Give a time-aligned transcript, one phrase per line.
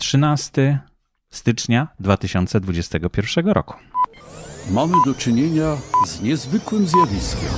[0.00, 0.78] 13
[1.30, 3.74] stycznia 2021 roku.
[4.70, 5.76] Mamy do czynienia
[6.06, 7.48] z niezwykłym zjawiskiem.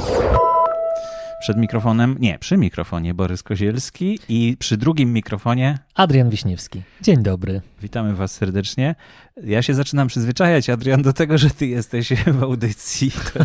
[1.42, 6.82] Przed mikrofonem, nie, przy mikrofonie Borys Kozielski i przy drugim mikrofonie Adrian Wiśniewski.
[7.00, 7.60] Dzień dobry.
[7.82, 8.94] Witamy Was serdecznie.
[9.44, 13.10] Ja się zaczynam przyzwyczajać, Adrian, do tego, że Ty jesteś w audycji.
[13.34, 13.44] To,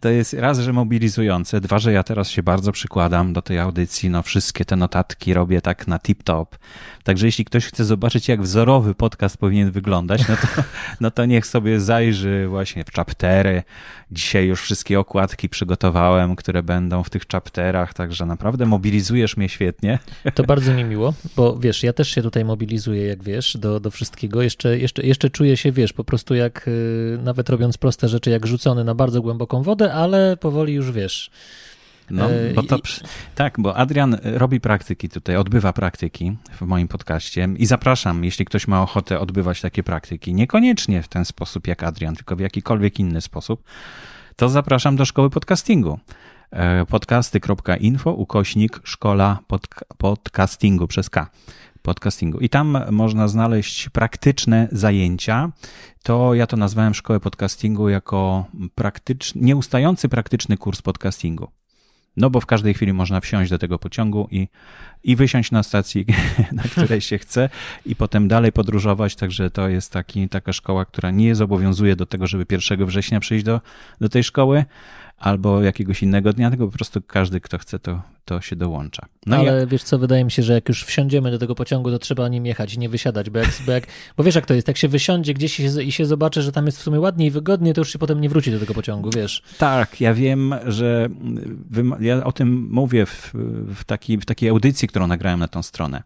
[0.00, 4.10] to, jest raz, że mobilizujące, dwa, że ja teraz się bardzo przykładam do tej audycji.
[4.10, 6.46] No, wszystkie te notatki robię tak na tip-top.
[7.04, 10.62] Także jeśli ktoś chce zobaczyć, jak wzorowy podcast powinien wyglądać, no to,
[11.00, 13.62] no to niech sobie zajrzy właśnie w chaptery.
[14.10, 19.98] Dzisiaj już wszystkie okładki przygotowałem, które będą w tych chapterach, także naprawdę mobilizujesz mnie świetnie.
[20.34, 23.90] To bardzo mi miło, bo wiesz, ja też się tutaj mobilizuję, jak wiesz, do, do
[23.90, 24.42] wszystkiego.
[24.42, 28.46] Jeszcze, jeszcze, jeszcze czuję się, wiesz, po prostu jak y, nawet robiąc proste rzeczy, jak
[28.46, 31.30] rzucony na bardzo głęboką wodę, ale powoli już wiesz.
[32.10, 32.78] No, bo to,
[33.34, 38.68] tak, bo Adrian robi praktyki tutaj, odbywa praktyki w moim podcaście i zapraszam, jeśli ktoś
[38.68, 43.20] ma ochotę odbywać takie praktyki, niekoniecznie w ten sposób jak Adrian, tylko w jakikolwiek inny
[43.20, 43.62] sposób,
[44.36, 45.98] to zapraszam do szkoły podcastingu
[46.88, 49.38] podcasty.info ukośnik szkola
[49.98, 51.30] podcastingu przez K
[51.82, 52.40] podcastingu.
[52.40, 55.52] I tam można znaleźć praktyczne zajęcia.
[56.02, 61.48] To ja to nazwałem szkołę podcastingu jako praktyczny, nieustający praktyczny kurs podcastingu.
[62.16, 64.48] No bo w każdej chwili można wsiąść do tego pociągu i,
[65.04, 66.06] i wysiąść na stacji,
[66.52, 67.48] na której się chce
[67.86, 69.16] i potem dalej podróżować.
[69.16, 73.44] Także to jest taki, taka szkoła, która nie zobowiązuje do tego, żeby 1 września przyjść
[73.44, 73.60] do,
[74.00, 74.64] do tej szkoły,
[75.24, 79.06] albo jakiegoś innego dnia, tylko po prostu każdy, kto chce, to, to się dołącza.
[79.26, 79.66] No Ale ja...
[79.66, 82.46] wiesz co, wydaje mi się, że jak już wsiądziemy do tego pociągu, to trzeba nim
[82.46, 83.86] jechać i nie wysiadać, bo, jak, bo, jak,
[84.16, 86.52] bo wiesz jak to jest, jak się wysiądzie gdzieś i się, i się zobaczy, że
[86.52, 88.74] tam jest w sumie ładnie i wygodnie, to już się potem nie wróci do tego
[88.74, 89.42] pociągu, wiesz.
[89.58, 91.08] Tak, ja wiem, że
[92.00, 93.30] ja o tym mówię w,
[93.74, 96.02] w, taki, w takiej audycji, którą nagrałem na tą stronę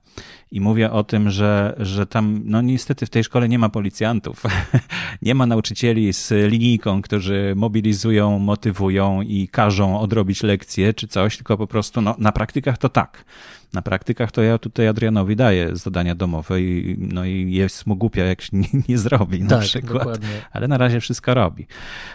[0.52, 4.42] i mówię o tym, że, że tam, no niestety w tej szkole nie ma policjantów,
[5.22, 11.58] nie ma nauczycieli z linijką, którzy mobilizują, motywują i każą odrobić lekcje czy coś, tylko
[11.58, 13.24] po prostu no, na praktykach to tak.
[13.72, 18.24] Na praktykach to ja tutaj Adrianowi daję zadania domowe i, no i jest mu głupia,
[18.24, 19.98] jak się nie, nie zrobi na tak, przykład.
[19.98, 20.28] Dokładnie.
[20.52, 21.66] Ale na razie wszystko robi.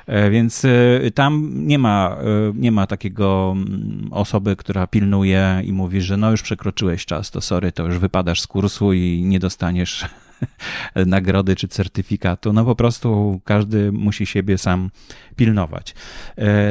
[0.08, 5.74] E, więc e, tam nie ma, e, nie ma takiego mm, osoby, która pilnuje i
[5.74, 9.40] mówi, że no już przekroczyłeś czas, to sorry, to już wypadasz z kursu i nie
[9.40, 10.06] dostaniesz
[11.06, 12.54] nagrody czy certyfikatu.
[12.54, 14.90] No po prostu każdy musi siebie sam
[15.36, 15.96] pilnować.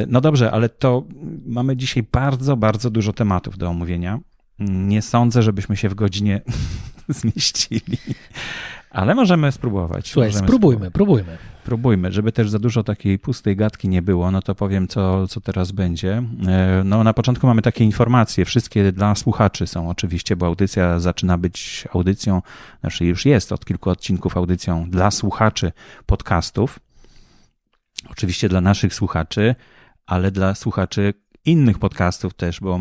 [0.07, 1.05] No dobrze, ale to
[1.47, 4.21] mamy dzisiaj bardzo, bardzo dużo tematów do omówienia.
[4.59, 6.41] Nie sądzę, żebyśmy się w godzinie
[7.09, 7.99] zmieścili.
[8.93, 10.11] Ale możemy spróbować.
[10.11, 11.25] Słuchaj, możemy spróbujmy, spróbować.
[11.25, 11.53] próbujmy.
[11.65, 15.41] Próbujmy, żeby też za dużo takiej pustej gadki nie było, no to powiem, co, co
[15.41, 16.23] teraz będzie.
[16.49, 21.39] E, no na początku mamy takie informacje, wszystkie dla słuchaczy są oczywiście, bo audycja zaczyna
[21.39, 22.43] być audycją,
[22.81, 25.73] znaczy już jest od kilku odcinków audycją dla słuchaczy
[26.07, 26.79] podcastów.
[28.11, 29.55] Oczywiście dla naszych słuchaczy,
[30.07, 31.15] ale dla słuchaczy
[31.45, 32.79] innych podcastów też, bo,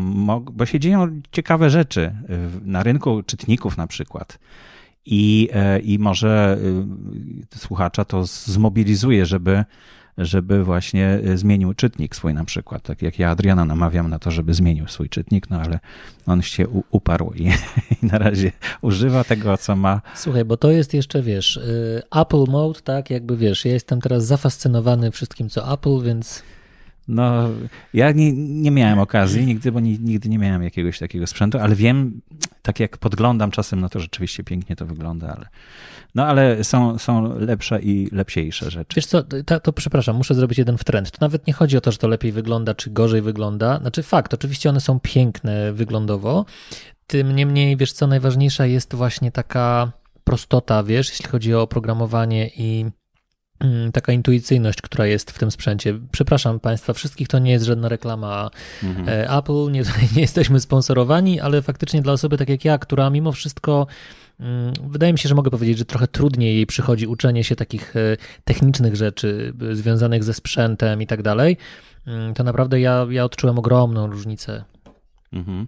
[0.52, 2.14] bo się dzieją ciekawe rzeczy
[2.62, 4.38] na rynku czytników na przykład.
[5.06, 6.58] I, e, i może
[7.54, 9.64] y, słuchacza to zmobilizuje, żeby,
[10.18, 12.82] żeby właśnie zmienił czytnik swój na przykład.
[12.82, 15.80] Tak jak ja Adriana namawiam na to, żeby zmienił swój czytnik, no ale
[16.26, 17.44] on się uparł i,
[18.02, 18.52] i, na razie
[18.82, 20.00] używa tego, co ma.
[20.14, 24.26] Słuchaj, bo to jest jeszcze, wiesz, y, Apple Mode, tak, jakby wiesz, ja jestem teraz
[24.26, 26.42] zafascynowany wszystkim, co Apple, więc
[27.08, 27.48] no,
[27.94, 31.74] ja nie, nie miałem okazji nigdy, bo nie, nigdy nie miałem jakiegoś takiego sprzętu, ale
[31.74, 32.20] wiem,
[32.62, 35.46] tak jak podglądam czasem, no to rzeczywiście pięknie to wygląda, ale
[36.14, 38.94] no ale są, są lepsze i lepsiejsze rzeczy.
[38.96, 41.10] Wiesz co, to, to przepraszam, muszę zrobić jeden w trend.
[41.10, 43.78] To nawet nie chodzi o to, że to lepiej wygląda, czy gorzej wygląda.
[43.78, 46.44] Znaczy fakt, oczywiście one są piękne wyglądowo,
[47.06, 49.92] tym niemniej, wiesz co, najważniejsza jest właśnie taka
[50.24, 52.86] prostota, wiesz, jeśli chodzi o oprogramowanie i
[53.92, 55.98] taka intuicyjność, która jest w tym sprzęcie.
[56.12, 58.50] Przepraszam Państwa wszystkich, to nie jest żadna reklama
[58.82, 59.08] mhm.
[59.08, 59.82] E, Apple, nie,
[60.16, 63.86] nie jesteśmy sponsorowani, ale faktycznie dla osoby tak jak ja, która mimo wszystko
[64.40, 67.96] mm, Wydaje mi się, że mogę powiedzieć, że trochę trudniej jej przychodzi uczenie się takich
[67.96, 71.56] e, technicznych rzeczy związanych ze sprzętem i tak dalej.
[72.06, 74.64] Mm, to naprawdę ja, ja odczułem ogromną różnicę.
[75.32, 75.66] Mhm.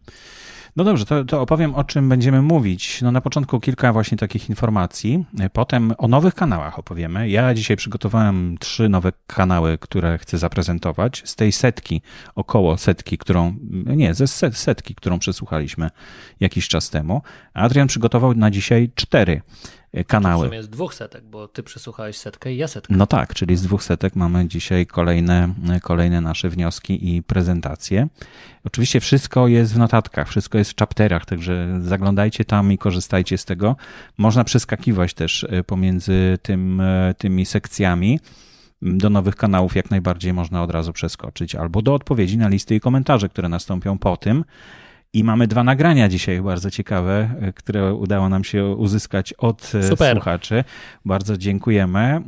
[0.76, 3.02] No dobrze, to, to opowiem o czym będziemy mówić.
[3.02, 7.28] No na początku kilka właśnie takich informacji, potem o nowych kanałach opowiemy.
[7.28, 11.22] Ja dzisiaj przygotowałem trzy nowe kanały, które chcę zaprezentować.
[11.24, 12.02] Z tej setki,
[12.34, 13.54] około setki, którą,
[13.86, 15.90] nie, ze setki, którą przesłuchaliśmy
[16.40, 17.22] jakiś czas temu.
[17.54, 19.42] Adrian przygotował na dzisiaj cztery
[20.06, 20.42] kanały.
[20.42, 22.94] To w sumie jest dwóch setek, bo ty przesłuchałeś setkę i ja setkę.
[22.96, 28.08] No tak, czyli z dwóch setek mamy dzisiaj kolejne, kolejne nasze wnioski i prezentacje.
[28.64, 33.44] Oczywiście wszystko jest w notatkach, wszystko jest w chapterach, także zaglądajcie tam i korzystajcie z
[33.44, 33.76] tego.
[34.18, 38.20] Można przeskakiwać też e, pomiędzy tym, e, tymi sekcjami.
[38.82, 42.80] Do nowych kanałów jak najbardziej można od razu przeskoczyć, albo do odpowiedzi na listy i
[42.80, 44.44] komentarze, które nastąpią po tym.
[45.14, 49.82] I mamy dwa nagrania dzisiaj bardzo ciekawe, e, które udało nam się uzyskać od e,
[49.88, 50.16] Super.
[50.16, 50.64] słuchaczy.
[51.04, 52.20] Bardzo dziękujemy e,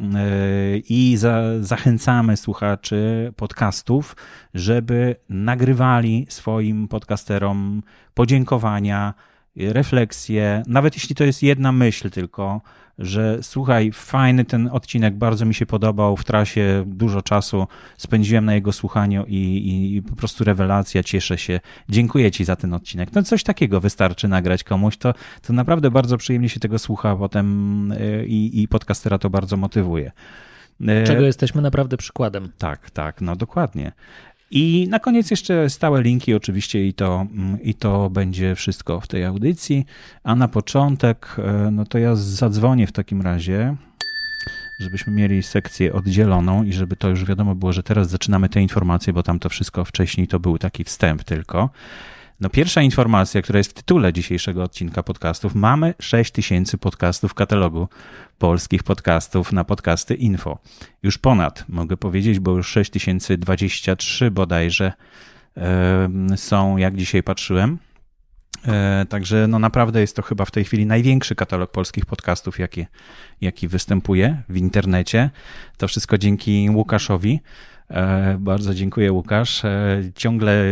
[0.78, 4.16] i za, zachęcamy słuchaczy podcastów,
[4.54, 7.82] żeby nagrywali swoim podcasterom
[8.14, 9.14] podziękowania,
[9.56, 12.60] refleksje, nawet jeśli to jest jedna myśl tylko,
[12.98, 17.66] że słuchaj, fajny ten odcinek, bardzo mi się podobał, w trasie dużo czasu
[17.96, 22.74] spędziłem na jego słuchaniu i, i po prostu rewelacja, cieszę się, dziękuję ci za ten
[22.74, 23.08] odcinek.
[23.14, 27.92] No coś takiego wystarczy nagrać komuś, to, to naprawdę bardzo przyjemnie się tego słucha potem
[27.92, 30.12] y, i, i podcastera to bardzo motywuje.
[30.80, 32.52] Y, Czego jesteśmy naprawdę przykładem.
[32.58, 33.92] Tak, tak, no dokładnie.
[34.50, 37.26] I na koniec jeszcze stałe linki oczywiście i to,
[37.62, 39.86] i to będzie wszystko w tej audycji.
[40.24, 43.76] A na początek, e, no to ja zadzwonię w takim razie,
[44.80, 49.12] żebyśmy mieli sekcję oddzieloną i żeby to już wiadomo było, że teraz zaczynamy te informacje,
[49.12, 51.70] bo tam to wszystko wcześniej to był taki wstęp tylko.
[52.40, 55.54] No pierwsza informacja, która jest w tytule dzisiejszego odcinka podcastów.
[55.54, 57.88] Mamy 6000 podcastów w katalogu
[58.38, 60.58] polskich podcastów na podcasty info.
[61.02, 64.92] Już ponad, mogę powiedzieć, bo już 6023 bodajże
[66.36, 67.78] są, jak dzisiaj patrzyłem.
[68.66, 72.86] E, także no naprawdę jest to chyba w tej chwili największy katalog polskich podcastów, jaki,
[73.40, 75.30] jaki występuje w internecie.
[75.76, 77.40] To wszystko dzięki Łukaszowi.
[77.90, 79.64] E, bardzo dziękuję, Łukasz.
[79.64, 80.64] E, ciągle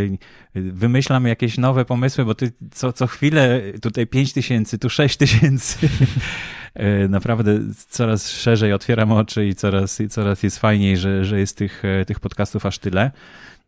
[0.55, 5.89] wymyślam jakieś nowe pomysły, bo ty co, co chwilę tutaj 5 tysięcy, tu 6 tysięcy.
[6.75, 11.83] E, naprawdę coraz szerzej otwieram oczy i coraz, coraz jest fajniej, że, że jest tych,
[12.07, 13.11] tych podcastów aż tyle.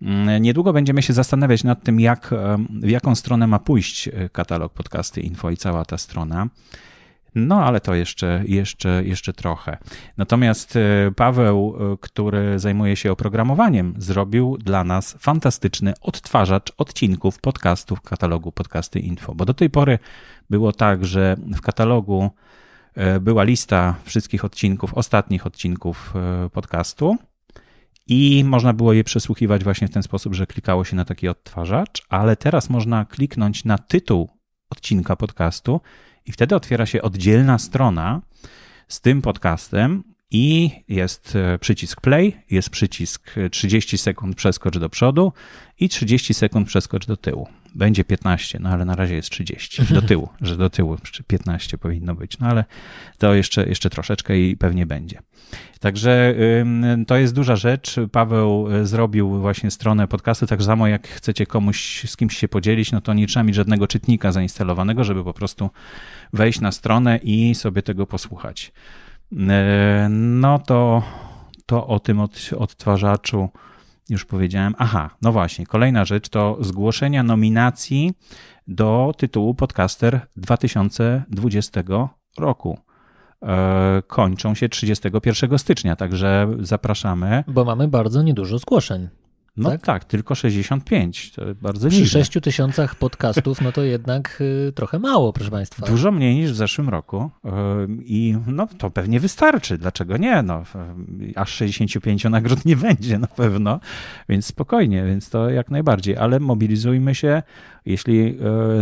[0.02, 2.34] Mm, niedługo będziemy się zastanawiać nad tym, jak,
[2.82, 6.48] w jaką stronę ma pójść katalog podcasty info i cała ta strona.
[7.36, 9.76] No, ale to jeszcze, jeszcze, jeszcze trochę.
[10.16, 18.00] Natomiast e, Paweł, e, który zajmuje się oprogramowaniem, zrobił dla nas fantastyczny odtwarzacz odcinków podcastów
[18.00, 19.34] katalogu Podcasty Info.
[19.34, 19.98] Bo do tej pory
[20.50, 22.30] było tak, że w katalogu
[22.94, 26.14] e, była lista wszystkich odcinków, ostatnich odcinków
[26.52, 27.16] podcastu.
[28.06, 32.02] I można było je przesłuchiwać właśnie w ten sposób, że klikało się na taki odtwarzacz,
[32.08, 34.28] ale teraz można kliknąć na tytuł
[34.70, 35.80] odcinka podcastu
[36.26, 38.20] i wtedy otwiera się oddzielna strona
[38.88, 45.32] z tym podcastem i jest e, przycisk play, jest przycisk 30 sekund przeskocz do przodu
[45.80, 47.48] i 30 sekund przeskocz do tyłu.
[47.74, 50.96] Będzie 15, no ale na razie jest 30 do tyłu, że do tyłu
[51.26, 52.64] 15 powinno być, no ale
[53.18, 55.18] to jeszcze, jeszcze troszeczkę i pewnie będzie.
[55.80, 56.34] Także
[57.06, 57.96] to jest duża rzecz.
[58.12, 62.92] Paweł e, zrobił właśnie stronę podcastu, tak samo jak chcecie komuś z kimś się podzielić,
[62.92, 65.70] no to nie trzeba mieć żadnego czytnika zainstalowanego, żeby po prostu
[66.32, 68.72] wejść na stronę i sobie tego posłuchać.
[69.32, 71.02] E, no to,
[71.66, 73.48] to o tym od, odtwarzaczu
[74.08, 74.74] już powiedziałem.
[74.78, 78.14] Aha, no właśnie, kolejna rzecz to zgłoszenia nominacji
[78.68, 81.82] do tytułu Podcaster 2020
[82.38, 82.78] roku.
[83.42, 87.44] E, kończą się 31 stycznia, także zapraszamy.
[87.48, 89.08] Bo mamy bardzo niedużo zgłoszeń.
[89.56, 89.82] No tak?
[89.82, 91.32] tak, tylko 65.
[91.32, 94.38] To bardzo Przy 6 tysiącach podcastów, no to jednak
[94.68, 95.86] y, trochę mało, proszę Państwa.
[95.86, 97.30] Dużo mniej niż w zeszłym roku.
[97.44, 97.48] Y,
[98.04, 99.78] I no to pewnie wystarczy.
[99.78, 100.42] Dlaczego nie?
[100.42, 100.62] No,
[101.36, 103.80] aż 65 nagród nie będzie na pewno,
[104.28, 106.16] więc spokojnie, więc to jak najbardziej.
[106.16, 107.42] Ale mobilizujmy się.
[107.86, 108.38] Jeśli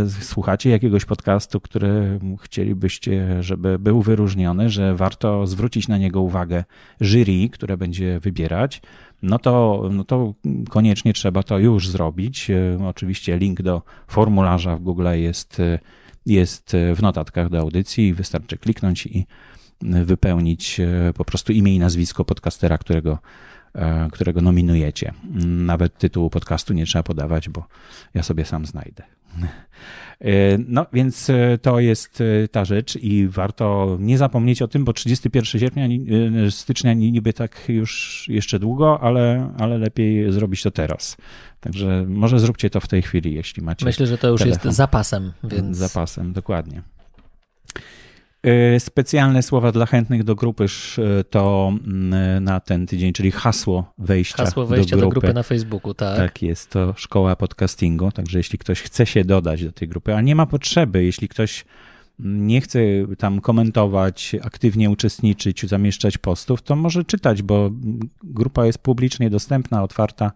[0.07, 6.63] y, słuchacie jakiegoś podcastu, który chcielibyście, żeby był wyróżniony, że warto zwrócić na niego uwagę
[7.01, 8.81] jury, które będzie wybierać,
[9.25, 10.33] no to, no to
[10.69, 12.49] koniecznie trzeba to już zrobić.
[12.49, 15.79] E, oczywiście link do formularza w Google jest, e,
[16.25, 18.13] jest w notatkach do audycji.
[18.13, 19.25] Wystarczy kliknąć i
[19.81, 23.17] wypełnić e, po prostu imię i nazwisko podcastera, którego,
[24.11, 25.13] którego nominujecie.
[25.45, 27.67] Nawet tytułu podcastu nie trzeba podawać, bo
[28.13, 29.03] ja sobie sam znajdę.
[30.21, 34.85] E, no więc e, to jest e, ta rzecz i warto nie zapomnieć o tym,
[34.85, 35.87] bo 31 sierpnia,
[36.49, 41.17] stycznia niby tak już jeszcze długo, ale, ale lepiej zrobić to teraz.
[41.59, 43.85] Także może zróbcie to w tej chwili, jeśli macie.
[43.85, 44.61] Myślę, że to już telefon.
[44.65, 45.33] jest zapasem.
[45.43, 45.77] Więc...
[45.77, 46.81] Zapasem, dokładnie.
[48.45, 50.65] E, specjalne słowa dla chętnych do grupy
[51.29, 55.15] to mm, na ten tydzień, czyli hasło wejścia, hasło wejścia do, grupy.
[55.15, 56.17] do grupy na Facebooku, tak.
[56.17, 60.21] Tak jest, to szkoła podcastingu, także jeśli ktoś chce się dodać do tej grupy, a
[60.21, 61.65] nie ma potrzeby, jeśli ktoś
[62.19, 62.79] nie chce
[63.17, 67.69] tam komentować, aktywnie uczestniczyć, zamieszczać postów, to może czytać, bo
[68.23, 70.31] grupa jest publicznie dostępna, otwarta.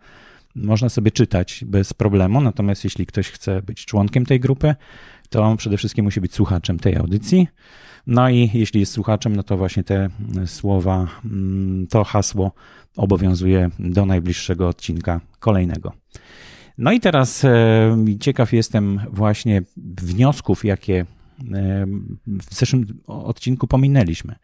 [0.56, 2.42] Można sobie czytać bez problemu.
[2.42, 4.75] Natomiast jeśli ktoś chce być członkiem tej grupy,
[5.30, 7.48] to przede wszystkim musi być słuchaczem tej audycji.
[8.10, 10.10] No i jeśli jest słuchaczem, no to właśnie te
[10.46, 12.51] słowa, mm, to hasło
[12.98, 15.94] obowiązuje do najbliższego odcinka kolejnego.
[16.78, 21.06] No i teraz e, ciekaw jestem właśnie wniosków, jakie e,
[22.28, 24.36] w zeszłym odcinku pominęliśmy.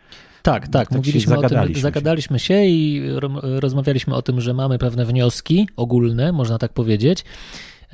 [0.42, 3.02] Tak, tak, tak mówiliśmy o tym, zagadaliśmy się i
[3.42, 7.26] rozmawialiśmy o tym, że mamy pewne wnioski ogólne, można tak powiedzieć.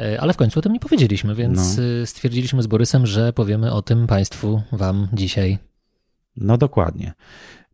[0.02, 1.84] E, ale w końcu o tym nie powiedzieliśmy, więc no.
[2.06, 5.58] stwierdziliśmy z Borysem, że powiemy o tym Państwu, Wam dzisiaj.
[6.38, 7.14] No dokładnie.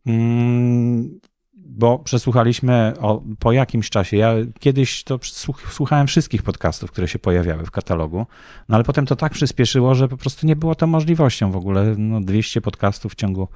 [0.06, 1.20] Mm,
[1.54, 4.16] bo przesłuchaliśmy o, po jakimś czasie.
[4.16, 5.18] Ja kiedyś to
[5.70, 8.26] słuchałem wszystkich podcastów, które się pojawiały w katalogu,
[8.68, 11.94] no ale potem to tak przyspieszyło, że po prostu nie było to możliwością w ogóle.
[11.98, 13.48] No 200 podcastów w ciągu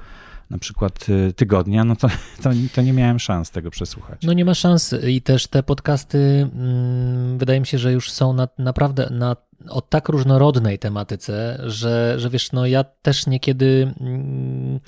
[0.50, 2.08] na przykład y, tygodnia, no to,
[2.42, 4.22] to, to, nie miałem szans tego przesłuchać.
[4.22, 8.32] No nie ma szans i też te podcasty mm, wydaje mi się, że już są
[8.32, 9.36] na, naprawdę na,
[9.68, 13.94] o tak różnorodnej tematyce, że, że wiesz, no ja też niekiedy...
[14.00, 14.80] Mm,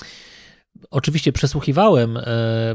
[0.91, 2.23] Oczywiście przesłuchiwałem, e,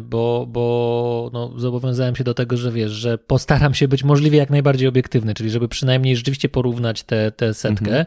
[0.02, 4.50] bo, bo no, zobowiązałem się do tego, że wiesz, że postaram się być możliwie jak
[4.50, 7.04] najbardziej obiektywny, czyli żeby przynajmniej rzeczywiście porównać
[7.36, 7.90] tę setkę.
[7.90, 8.06] Mhm.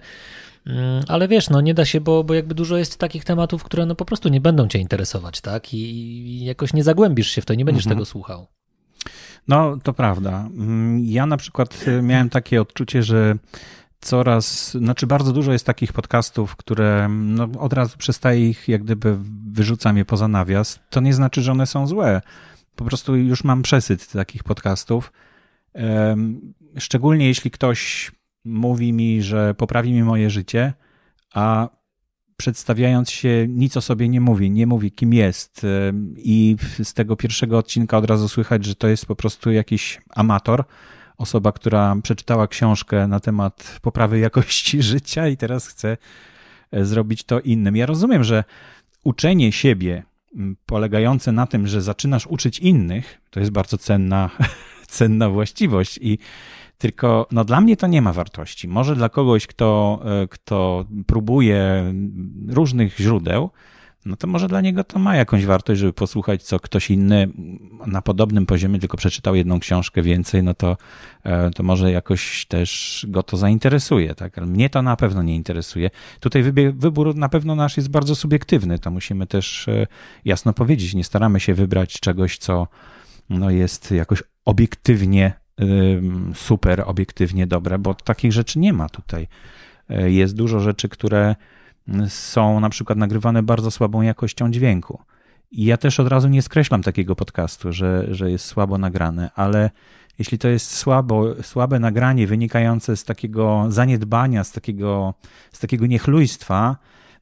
[0.67, 3.87] Mm, ale wiesz, no nie da się, bo, bo jakby dużo jest takich tematów, które
[3.87, 5.75] no po prostu nie będą cię interesować, tak?
[5.75, 7.97] I, jakoś nie zagłębisz się w to, nie będziesz mhm.
[7.97, 8.47] tego słuchał.
[9.49, 10.49] No, to prawda.
[10.57, 13.37] Mm, ja na przykład e, miałem takie odczucie, że
[14.01, 19.19] coraz, znaczy bardzo dużo jest takich podcastów, które no, od razu przestaje ich, jak gdyby
[19.53, 20.81] wyrzucam je poza nawias.
[20.91, 22.21] To nie znaczy, że one są złe.
[22.77, 25.13] Po prostu już mam przesyt takich podcastów.
[26.79, 28.13] Szczególnie jeśli ktoś
[28.45, 30.73] mówi mi, że poprawi mi moje życie,
[31.35, 31.69] a
[32.37, 35.67] przedstawiając się nic o sobie nie mówi, nie mówi kim jest
[36.17, 40.65] i z tego pierwszego odcinka od razu słychać, że to jest po prostu jakiś amator,
[41.19, 45.97] osoba, która przeczytała książkę na temat poprawy jakości życia i teraz chce
[46.73, 47.77] e, zrobić to innym.
[47.77, 48.45] Ja rozumiem, że
[49.05, 50.03] uczenie siebie
[50.67, 54.31] polegające na tym, że zaczynasz uczyć innych, to jest bardzo cenna,
[54.89, 56.19] cenna właściwość i
[56.83, 58.69] tylko no, dla mnie to nie ma wartości.
[58.69, 61.93] Może dla kogoś, kto, e, kto próbuje
[62.49, 63.51] różnych źródeł,
[64.05, 67.29] no to może dla niego to ma jakąś wartość, żeby posłuchać, co ktoś inny
[67.87, 70.77] na podobnym poziomie tylko przeczytał jedną książkę więcej, no to,
[71.25, 74.37] e, to może jakoś też go to zainteresuje, tak?
[74.37, 75.91] Mnie to na pewno nie interesuje.
[76.21, 76.43] Tutaj
[76.75, 79.87] wybór na pewno nasz jest bardzo subiektywny, to musimy też e,
[80.25, 80.95] jasno powiedzieć.
[80.95, 82.69] Nie staramy się wybrać czegoś, co
[83.31, 85.42] no jest jakoś obiektywnie
[86.35, 89.29] super, obiektywnie dobre, bo takich rzeczy nie ma tutaj.
[89.89, 91.37] E, jest dużo rzeczy, które
[92.09, 95.03] są na przykład nagrywane bardzo słabą jakością dźwięku.
[95.51, 99.71] I ja też od razu nie skreślam takiego podcastu, że, że jest słabo nagrane, ale
[100.19, 105.15] jeśli to jest słabo, słabe nagranie wynikające z takiego zaniedbania, z takiego,
[105.53, 106.77] z takiego niechlujstwa,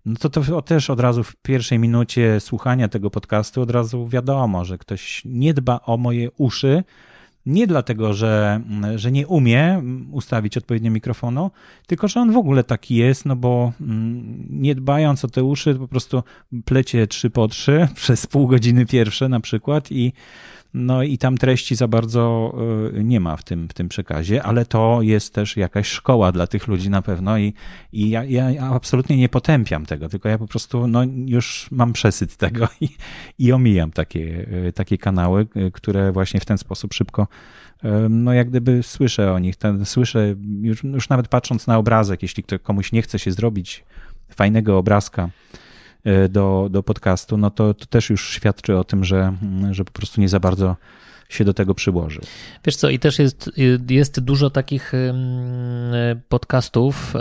[0.07, 4.65] no to to też od razu w pierwszej minucie słuchania tego podcastu od razu wiadomo,
[4.65, 6.85] że ktoś nie dba o moje uszy,
[7.51, 8.61] nie dlatego, że,
[8.97, 11.51] że nie umie ustawić odpowiednio mikrofonu,
[11.87, 15.75] tylko że on w ogóle taki jest, no bo mm, nie dbając o te uszy,
[15.75, 16.23] po prostu
[16.65, 20.13] plecie trzy po trzy przez pół godziny pierwsze na przykład i
[20.75, 22.55] no i tam treści za bardzo
[22.95, 26.47] y, nie ma w tym, w tym przekazie, ale to jest też jakaś szkoła dla
[26.47, 27.55] tych ludzi na pewno i,
[27.93, 32.37] i ja, ja absolutnie nie potępiam tego, tylko ja po prostu no, już mam przesyt
[32.37, 32.89] tego i,
[33.39, 37.27] i omijam takie, y, takie kanały, y, które właśnie w ten sposób szybko
[38.11, 42.43] no jak gdyby słyszę o nich, ten, słyszę już, już nawet patrząc na obrazek, jeśli
[42.43, 43.85] ktoś komuś nie chce się zrobić
[44.35, 45.29] fajnego obrazka,
[46.29, 49.33] do, do podcastu, no to, to też już świadczy o tym, że,
[49.71, 50.77] że po prostu nie za bardzo
[51.29, 52.23] się do tego przyłożył.
[52.65, 53.51] Wiesz co, i też jest,
[53.89, 54.93] jest dużo takich
[56.29, 57.15] podcastów,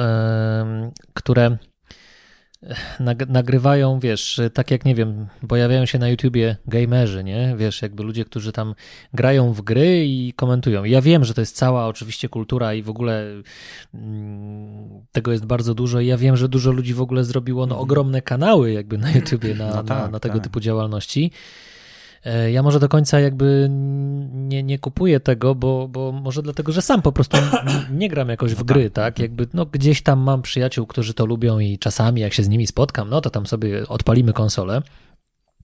[1.14, 1.58] które
[3.30, 7.56] nagrywają, wiesz, tak jak nie wiem, pojawiają się na YouTubie gamerzy, nie?
[7.58, 8.75] Wiesz, jakby ludzie, którzy tam
[9.13, 10.84] grają w gry i komentują.
[10.84, 13.25] Ja wiem, że to jest cała oczywiście kultura i w ogóle
[13.94, 16.01] mm, tego jest bardzo dużo.
[16.01, 19.68] Ja wiem, że dużo ludzi w ogóle zrobiło no, ogromne kanały jakby na YouTubie na,
[19.68, 20.44] no tak, na, na tego tak.
[20.44, 21.32] typu działalności.
[22.25, 23.70] E, ja może do końca jakby
[24.50, 27.38] nie, nie kupuję tego, bo, bo może dlatego, że sam po prostu
[27.91, 29.06] nie gram jakoś w no gry, tak.
[29.06, 29.20] tak?
[29.20, 32.68] Jakby no, gdzieś tam mam przyjaciół, którzy to lubią i czasami jak się z nimi
[32.68, 34.82] spotkam, no to tam sobie odpalimy konsolę.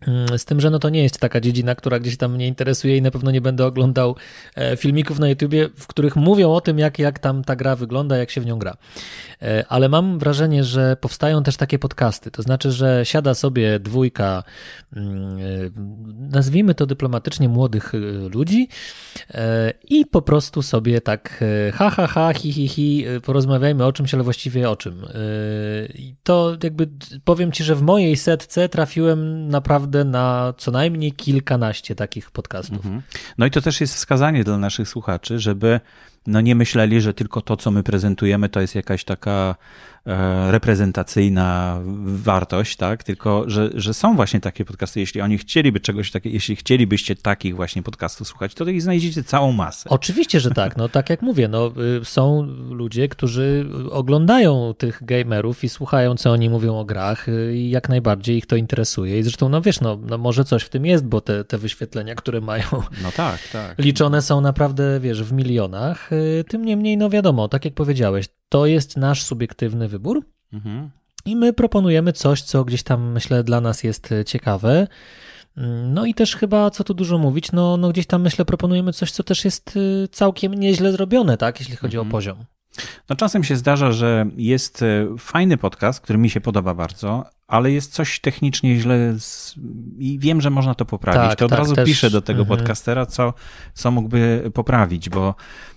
[0.01, 2.97] Mm, z tym, że no to nie jest taka dziedzina, która gdzieś tam mnie interesuje
[2.97, 4.15] i na pewno nie będę oglądał
[4.55, 8.17] e, filmików na YouTubie, w których mówią o tym, jak, jak tam ta gra wygląda,
[8.17, 8.77] jak się w nią gra.
[9.41, 12.31] E, ale mam wrażenie, że powstają też takie podcasty.
[12.31, 14.43] To znaczy, że siada sobie dwójka,
[14.93, 15.41] mm, e,
[16.29, 17.93] nazwijmy to dyplomatycznie, młodych
[18.33, 18.67] ludzi
[19.83, 24.23] i po prostu sobie tak ha, ha, ha, hi, hi, hi, porozmawiajmy o czymś, ale
[24.23, 25.05] właściwie o czym.
[26.23, 26.89] To jakby
[27.23, 32.85] powiem Ci, że w mojej setce trafiłem naprawdę naprawdę na co najmniej kilkanaście takich podcastów.
[32.85, 33.01] Mhm.
[33.37, 35.79] No i to też jest wskazanie dla naszych słuchaczy, żeby
[36.27, 39.55] no nie myśleli, że tylko to, co my prezentujemy, to jest jakaś taka
[40.49, 43.03] reprezentacyjna wartość, tak?
[43.03, 44.99] Tylko, że, że są właśnie takie podcasty.
[44.99, 49.51] Jeśli oni chcieliby czegoś takiego, jeśli chcielibyście takich właśnie podcastów słuchać, to ich znajdziecie całą
[49.51, 49.89] masę.
[49.89, 50.77] Oczywiście, że tak.
[50.77, 51.71] No tak jak mówię, no,
[52.01, 57.55] y, są ludzie, którzy oglądają tych gamerów i słuchają, co oni mówią o grach y,
[57.55, 59.19] i jak najbardziej ich to interesuje.
[59.19, 62.15] I zresztą, no wiesz, no, no może coś w tym jest, bo te, te wyświetlenia,
[62.15, 62.65] które mają
[63.03, 63.79] no tak, tak.
[63.79, 66.13] liczone są naprawdę, wiesz, w milionach.
[66.13, 70.25] Y, tym niemniej, no wiadomo, tak jak powiedziałeś, to jest nasz subiektywny wybór.
[70.53, 70.89] Mhm.
[71.25, 74.87] I my proponujemy coś, co gdzieś tam myślę dla nas jest e, ciekawe.
[75.87, 79.11] No i też chyba, co tu dużo mówić, no, no gdzieś tam myślę proponujemy coś,
[79.11, 82.09] co też jest e, całkiem nieźle zrobione, tak, jeśli chodzi mhm.
[82.09, 82.45] o poziom.
[83.09, 87.71] No czasem się zdarza, że jest e, fajny podcast, który mi się podoba bardzo, ale
[87.71, 89.55] jest coś technicznie źle z...
[89.97, 91.29] i wiem, że można to poprawić.
[91.29, 91.85] Tak, to od tak, razu też...
[91.85, 92.59] piszę do tego mhm.
[92.59, 93.33] podcastera, co,
[93.73, 95.35] co mógłby poprawić, bo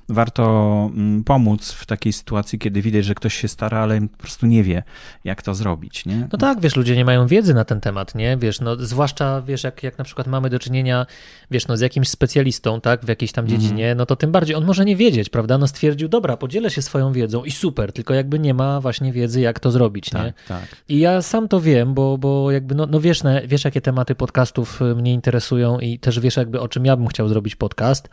[0.08, 4.46] warto mm, pomóc w takiej sytuacji, kiedy widać, że ktoś się stara, ale po prostu
[4.46, 4.82] nie wie,
[5.24, 6.28] jak to zrobić, nie?
[6.32, 8.36] No tak, wiesz, ludzie nie mają wiedzy na ten temat, nie?
[8.36, 11.06] Wiesz, no zwłaszcza, wiesz, jak, jak na przykład mamy do czynienia,
[11.50, 13.60] wiesz, no z jakimś specjalistą, tak, w jakiejś tam mhm.
[13.60, 15.58] dziedzinie, no to tym bardziej on może nie wiedzieć, prawda?
[15.58, 19.40] No stwierdził, dobra, podzielę się swoją wiedzą i super, tylko jakby nie ma właśnie wiedzy,
[19.40, 20.32] jak to zrobić, tak, nie?
[20.48, 20.64] Tak.
[20.88, 24.82] I ja sam to wiem, bo, bo jakby, no, no wiesz, wiesz, jakie tematy podcastów
[24.82, 28.08] y, mnie interesują i też wiesz jakby, o czym ja bym chciał zrobić podcast.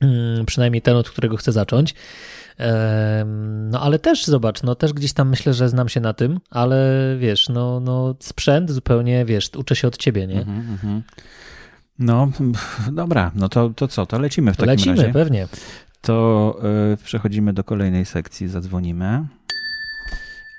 [0.00, 1.94] Mm, przynajmniej ten, od którego chcę zacząć.
[3.70, 7.16] No ale też zobacz, no też gdzieś tam myślę, że znam się na tym, ale
[7.18, 10.42] wiesz, no, no sprzęt zupełnie, wiesz, uczę się od ciebie, nie?
[10.42, 11.00] Mm -hmm.
[11.98, 12.28] No
[12.92, 15.06] dobra, no to, to co, to lecimy w takim lecimy, razie.
[15.06, 15.48] Lecimy, pewnie.
[16.00, 16.58] To
[16.92, 19.26] y, przechodzimy do kolejnej sekcji, zadzwonimy.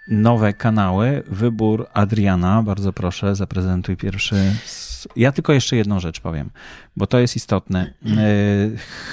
[0.09, 4.35] Nowe kanały, wybór Adriana, bardzo proszę, zaprezentuj pierwszy
[5.15, 6.49] ja tylko jeszcze jedną rzecz powiem,
[6.95, 7.93] bo to jest istotne.
[8.05, 8.17] E,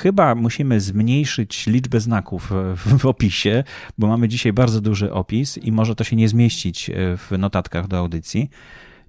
[0.02, 2.52] chyba musimy zmniejszyć liczbę znaków
[2.98, 3.64] w opisie,
[3.98, 7.88] bo mamy dzisiaj bardzo duży opis i może to się nie zmieścić e, w notatkach
[7.88, 8.50] do audycji.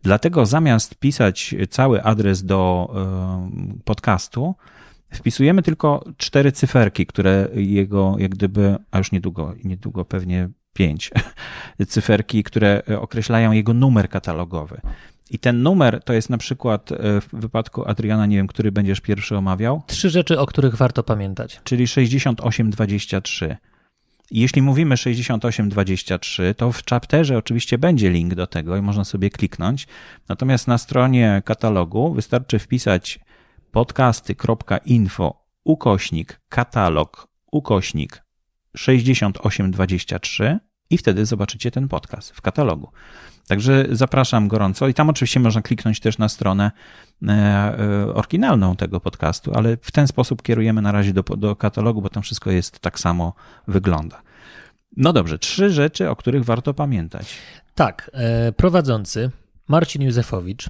[0.03, 4.55] Dlatego zamiast pisać cały adres do e, podcastu,
[5.13, 11.11] wpisujemy tylko cztery cyferki, które jego, jak gdyby, a już niedługo, niedługo pewnie pięć
[11.93, 14.81] cyferki, które określają jego numer katalogowy.
[15.29, 19.01] I ten numer to jest na przykład e, w wypadku Adriana, nie wiem, który będziesz
[19.01, 19.81] pierwszy omawiał.
[19.87, 21.61] Trzy rzeczy, o których warto pamiętać.
[21.63, 23.57] Czyli 6823.
[24.31, 29.87] Jeśli mówimy 6823, to w chapterze oczywiście będzie link do tego i można sobie kliknąć.
[30.29, 33.19] Natomiast na stronie katalogu wystarczy wpisać
[33.71, 38.23] podcasty.info ukośnik katalog ukośnik
[38.75, 42.91] 6823 i wtedy zobaczycie ten podcast w katalogu.
[43.47, 46.71] Także zapraszam gorąco i tam oczywiście można kliknąć też na stronę
[47.27, 52.01] e, e, oryginalną tego podcastu, ale w ten sposób kierujemy na razie do, do katalogu,
[52.01, 53.33] bo tam wszystko jest tak samo
[53.67, 54.21] wygląda.
[54.97, 57.35] No dobrze, trzy rzeczy, o których warto pamiętać.
[57.75, 59.31] Tak, e, prowadzący
[59.67, 60.69] Marcin Józefowicz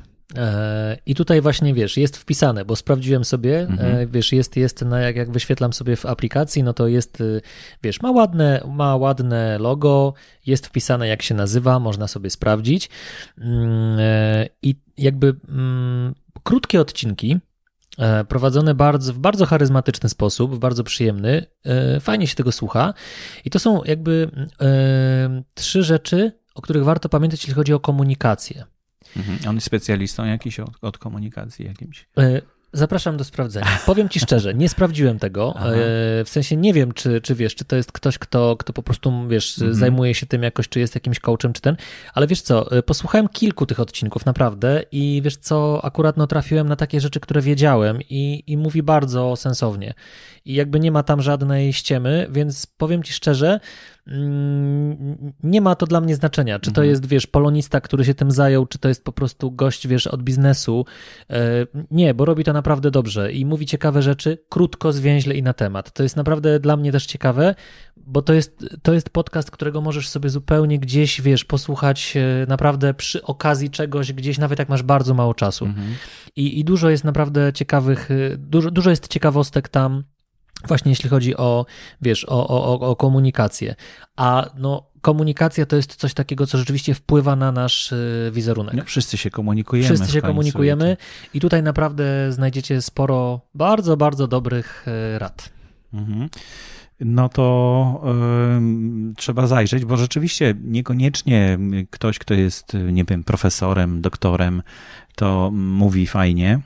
[1.06, 4.12] I tutaj właśnie wiesz, jest wpisane, bo sprawdziłem sobie, e, mhm.
[4.12, 7.42] wiesz, jest, jest na, jak, jak wyświetlam sobie w aplikacji, no to jest, y,
[7.84, 10.14] wiesz, ma ładne, ma ładne logo,
[10.46, 12.90] jest wpisane jak się nazywa, można sobie sprawdzić.
[13.38, 17.40] Mm, e, I jakby mm, krótkie odcinki,
[18.28, 21.46] prowadzone bardzo, w bardzo charyzmatyczny sposób, w bardzo przyjemny,
[22.00, 22.94] fajnie się tego słucha.
[23.46, 24.32] I to są jakby
[25.54, 28.66] trzy rzeczy, o których warto pamiętać, jeśli chodzi o komunikację.
[29.18, 29.40] Mhm.
[29.50, 32.08] On jest specjalistą jakiś od, od komunikacji jakimś?
[32.18, 32.42] E,
[32.74, 33.80] zapraszam do sprawdzenia.
[33.86, 35.54] Powiem ci szczerze, nie sprawdziłem tego.
[35.56, 35.70] Aha.
[35.70, 35.74] E,
[36.24, 39.28] w sensie nie wiem, czy, czy wiesz, czy to jest ktoś, kto, kto po prostu,
[39.28, 39.76] wiesz, mhm.
[39.76, 41.78] zajmuje się tym jakoś, czy jest jakimś coachem, czy ten.
[42.14, 46.70] Ale wiesz co, e, posłuchałem kilku tych odcinków naprawdę i wiesz co, akurat no trafiłem
[46.70, 49.94] na takie rzeczy, które wiedziałem i, i mówi bardzo sensownie.
[50.46, 53.60] I jakby nie ma tam żadnej ściemy, więc powiem ci szczerze,
[55.44, 56.90] nie ma to dla mnie znaczenia, czy to mhm.
[56.90, 60.24] jest, wiesz, polonista, który się tym zajął, czy to jest po prostu gość, wiesz, od
[60.24, 60.86] biznesu.
[61.30, 65.44] E, nie, bo robi to naprawdę naprawdę dobrze i mówi ciekawe rzeczy, krótko, zwięźle i
[65.44, 65.94] na temat.
[65.94, 67.56] To jest naprawdę dla mnie też ciekawe,
[67.98, 72.94] bo to jest, to jest podcast, którego możesz sobie zupełnie gdzieś, wiesz, posłuchać e, naprawdę
[72.94, 75.66] przy okazji czegoś, gdzieś nawet jak masz bardzo mało czasu.
[75.66, 75.88] Mhm.
[76.36, 80.04] I, I dużo jest naprawdę ciekawych, e, dużo, dużo jest ciekawostek tam,
[80.68, 81.66] właśnie jeśli chodzi o,
[82.02, 83.76] wiesz, o, o, o komunikację.
[84.16, 88.74] A no, komunikacja to jest coś takiego, co rzeczywiście wpływa na nasz y, wizerunek.
[88.74, 89.88] No, wszyscy się komunikujemy.
[89.88, 90.98] Wszyscy się komunikujemy
[91.34, 95.50] i tutaj naprawdę znajdziecie sporo bardzo, bardzo dobrych y, rad.
[95.94, 96.30] Mhm
[97.00, 98.02] no to
[99.12, 104.64] y, trzeba zajrzeć, bo rzeczywiście niekoniecznie ktoś, kto jest, nie wiem, profesorem, doktorem,
[105.16, 106.60] to mówi fajnie,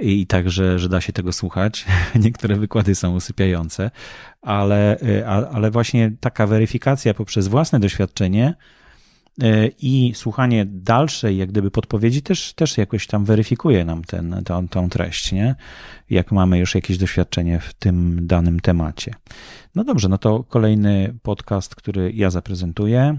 [0.00, 1.84] i także, że da się tego słuchać.
[2.24, 3.90] Niektóre wykłady są usypiające,
[4.42, 8.54] ale, y, ale właśnie taka weryfikacja poprzez własne doświadczenie
[9.42, 14.68] y, i słuchanie dalszej, jak gdyby podpowiedzi też, też jakoś tam weryfikuje nam ten, tą,
[14.68, 15.54] tą treść, nie?
[16.10, 19.14] Jak mamy już jakieś doświadczenie w tym danym temacie.
[19.74, 23.16] No dobrze, no to kolejny podcast, który ja zaprezentuję,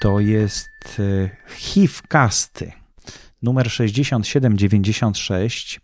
[0.00, 2.72] to jest y, HIV-casty
[3.42, 5.80] numer 6796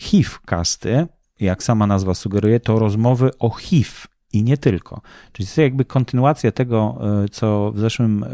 [0.00, 1.06] HIV-casty,
[1.40, 3.90] jak sama nazwa sugeruje, to rozmowy o HIV
[4.32, 5.00] i nie tylko.
[5.32, 8.28] Czyli to jest jakby kontynuacja tego, e, co w zeszłym e,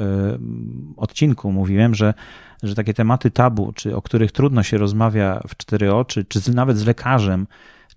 [0.96, 2.14] odcinku mówiłem, że,
[2.62, 6.48] że takie tematy tabu, czy o których trudno się rozmawia w cztery oczy, czy z,
[6.48, 7.46] nawet z lekarzem,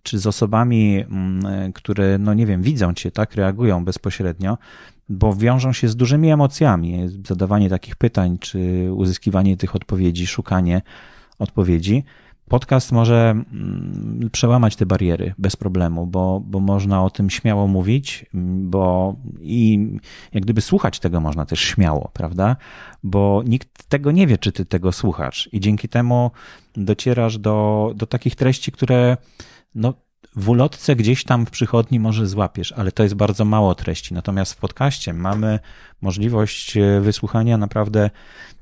[0.03, 4.57] czy z osobami, mm, e, które, no nie wiem, widzą cię, tak, reagują bezpośrednio,
[5.09, 7.07] bo wiążą się z dużymi emocjami.
[7.27, 10.81] Zadawanie takich pytań, czy uzyskiwanie tych odpowiedzi, szukanie
[11.39, 12.03] odpowiedzi.
[12.49, 18.25] Podcast może mm, przełamać te bariery bez problemu, bo, bo można o tym śmiało mówić,
[18.33, 19.89] bo i
[20.33, 22.55] jak gdyby słuchać tego można też śmiało, prawda?
[23.03, 26.31] Bo nikt tego nie wie, czy ty tego słuchasz, i dzięki temu
[26.75, 29.17] docierasz do, do takich treści, które
[29.75, 29.93] no,
[30.35, 34.13] w ulotce gdzieś tam w przychodni może złapiesz, ale to jest bardzo mało treści.
[34.13, 35.59] Natomiast w podcaście mamy
[36.01, 38.09] możliwość e, wysłuchania naprawdę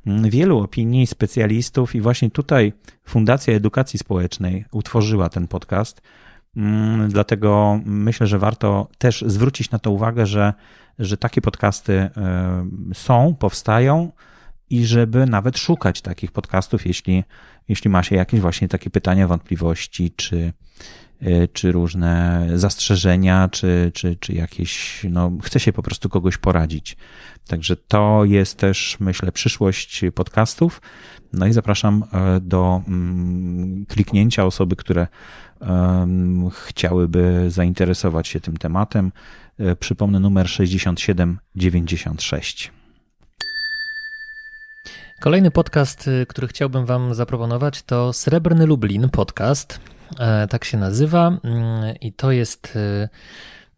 [0.07, 2.73] mm, wielu opinii specjalistów i właśnie tutaj
[3.05, 6.01] Fundacja Edukacji Społecznej utworzyła ten podcast.
[6.57, 10.53] Mm, dlatego myślę, że warto też zwrócić na to uwagę, że,
[10.99, 12.09] że takie podcasty e,
[12.93, 14.11] są, powstają
[14.69, 17.23] i żeby nawet szukać takich podcastów, jeśli,
[17.69, 20.53] jeśli ma się jakieś właśnie takie pytania, wątpliwości, czy,
[21.21, 26.97] Y, czy różne zastrzeżenia, czy, czy, czy jakieś, no, chce się po prostu kogoś poradzić.
[27.47, 30.81] Także to jest też, myślę, przyszłość podcastów.
[31.33, 35.07] No i zapraszam e, do mm, kliknięcia osoby, które
[36.51, 39.11] chciałyby zainteresować się tym tematem.
[39.59, 42.71] E, przypomnę numer 6796.
[45.19, 49.79] Kolejny podcast, y, który chciałbym Wam zaproponować, to Srebrny Lublin podcast.
[50.19, 52.75] E, tak się nazywa mm, i to jest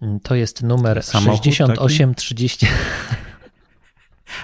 [0.02, 2.68] y, to jest numer Samochód 6830.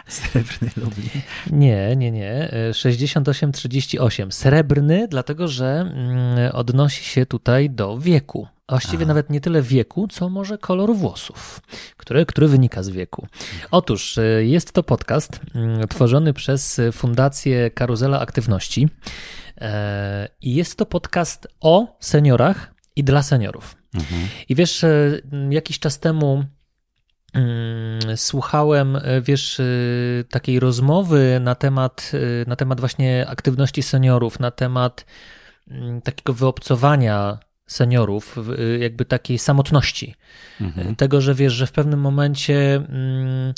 [0.08, 1.10] Srebrny Lublin.
[1.52, 2.52] Nie, nie, nie.
[2.74, 4.32] 6838.
[4.32, 8.48] Srebrny, dlatego że mm, odnosi się tutaj do wieku.
[8.70, 9.08] Właściwie Aha.
[9.08, 11.62] nawet nie tyle wieku, co może kolor włosów,
[11.98, 13.28] który, który wynika z wieku.
[13.72, 18.90] Otóż y, jest to podcast mm, tworzony przez Fundację Karuzela Aktywności.
[19.62, 23.76] E, I jest to podcast o seniorach i dla seniorów.
[23.94, 24.28] Mhm.
[24.50, 26.46] I wiesz, e, jakiś czas temu
[27.34, 29.62] mm, słuchałem, e, wiesz,
[30.30, 32.12] takiej rozmowy na temat,
[32.48, 35.06] na temat właśnie aktywności seniorów, na temat
[35.68, 38.36] mm, takiego wyobcowania seniorów,
[38.80, 40.16] jakby takiej samotności.
[40.62, 40.96] Mhm.
[40.96, 43.54] Tego, że wiesz, że w pewnym momencie mm,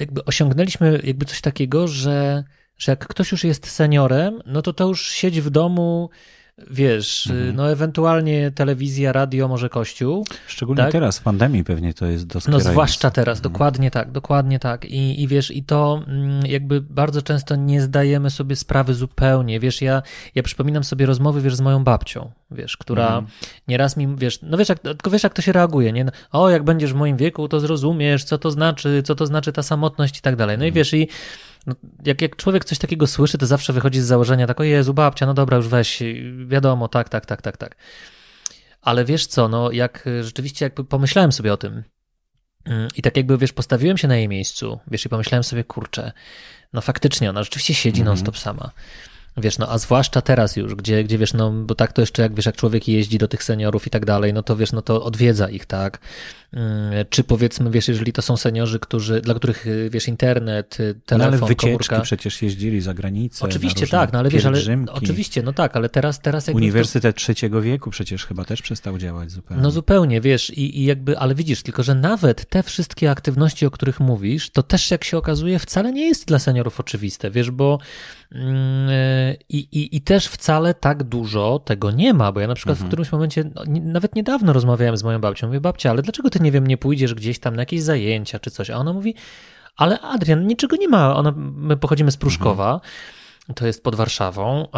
[0.00, 2.44] jakby osiągnęliśmy jakby coś takiego, że
[2.78, 6.10] że jak ktoś już jest seniorem, no to to już siedzi w domu,
[6.70, 7.56] wiesz, mhm.
[7.56, 10.26] no ewentualnie telewizja, radio, może kościół.
[10.46, 10.92] Szczególnie tak?
[10.92, 12.64] teraz, w pandemii pewnie to jest doskonale.
[12.64, 13.52] No zwłaszcza teraz, mhm.
[13.52, 14.84] dokładnie tak, dokładnie tak.
[14.84, 19.60] I, I wiesz, i to mm, jakby bardzo często nie zdajemy sobie sprawy zupełnie.
[19.60, 20.02] Wiesz, ja,
[20.34, 23.26] ja przypominam sobie rozmowy, wiesz, z moją babcią, wiesz, która mhm.
[23.68, 26.04] nieraz mi, wiesz, no wiesz, jak, tylko wiesz, jak to się reaguje, nie?
[26.04, 29.52] No, o, jak będziesz w moim wieku, to zrozumiesz, co to znaczy, co to znaczy
[29.52, 30.58] ta samotność i tak dalej.
[30.58, 30.74] No i mhm.
[30.74, 31.08] wiesz, i
[31.66, 31.74] no,
[32.04, 35.26] jak, jak człowiek coś takiego słyszy, to zawsze wychodzi z założenia tak, o Jezu, babcia,
[35.26, 36.02] no dobra, już weź,
[36.46, 37.76] wiadomo, tak, tak, tak, tak, tak.
[38.82, 41.82] Ale wiesz co, no jak rzeczywiście jakby pomyślałem sobie o tym
[42.64, 46.12] mm, i tak jakby, wiesz, postawiłem się na jej miejscu, wiesz, i pomyślałem sobie, kurczę,
[46.72, 48.16] no faktycznie, ona rzeczywiście siedzi mm -hmm.
[48.16, 48.70] non-stop sama.
[49.36, 52.34] Wiesz, no a zwłaszcza teraz już, gdzie, gdzie wiesz, no bo tak to jeszcze jak
[52.34, 55.04] wiesz, jak człowiek jeździ do tych seniorów i tak dalej, no to wiesz, no to
[55.04, 55.98] odwiedza ich, tak?
[56.52, 60.94] Mm, czy powiedzmy, wiesz, jeżeli to są seniorzy, którzy, dla których, y, wiesz, internet, y,
[61.06, 62.00] telefon, no, ale wycieczki komórka...
[62.00, 63.44] przecież jeździli za granicę.
[63.44, 64.58] Oczywiście tak, no ale wiesz, ale
[64.92, 67.20] oczywiście, no tak, ale teraz, teraz jakby Uniwersytet to...
[67.20, 69.62] trzeciego wieku przecież chyba też przestał działać zupełnie.
[69.62, 73.70] No zupełnie, wiesz, i, i jakby, ale widzisz, tylko że nawet te wszystkie aktywności, o
[73.70, 77.78] których mówisz, to też jak się okazuje, wcale nie jest dla seniorów oczywiste, wiesz, bo
[77.78, 78.25] y,
[79.48, 82.86] i, i, i też wcale tak dużo tego nie ma, bo ja na przykład mhm.
[82.86, 86.40] w którymś momencie, no, nawet niedawno rozmawiałem z moją babcią, mówię, babcia, ale dlaczego ty
[86.40, 88.70] nie wiem, nie pójdziesz gdzieś tam na jakieś zajęcia czy coś?
[88.70, 89.14] A ona mówi,
[89.76, 91.16] ale Adrian, niczego nie ma.
[91.16, 92.74] Ona, my pochodzimy z Pruszkowa.
[92.74, 92.90] Mhm.
[93.54, 94.68] To jest pod Warszawą.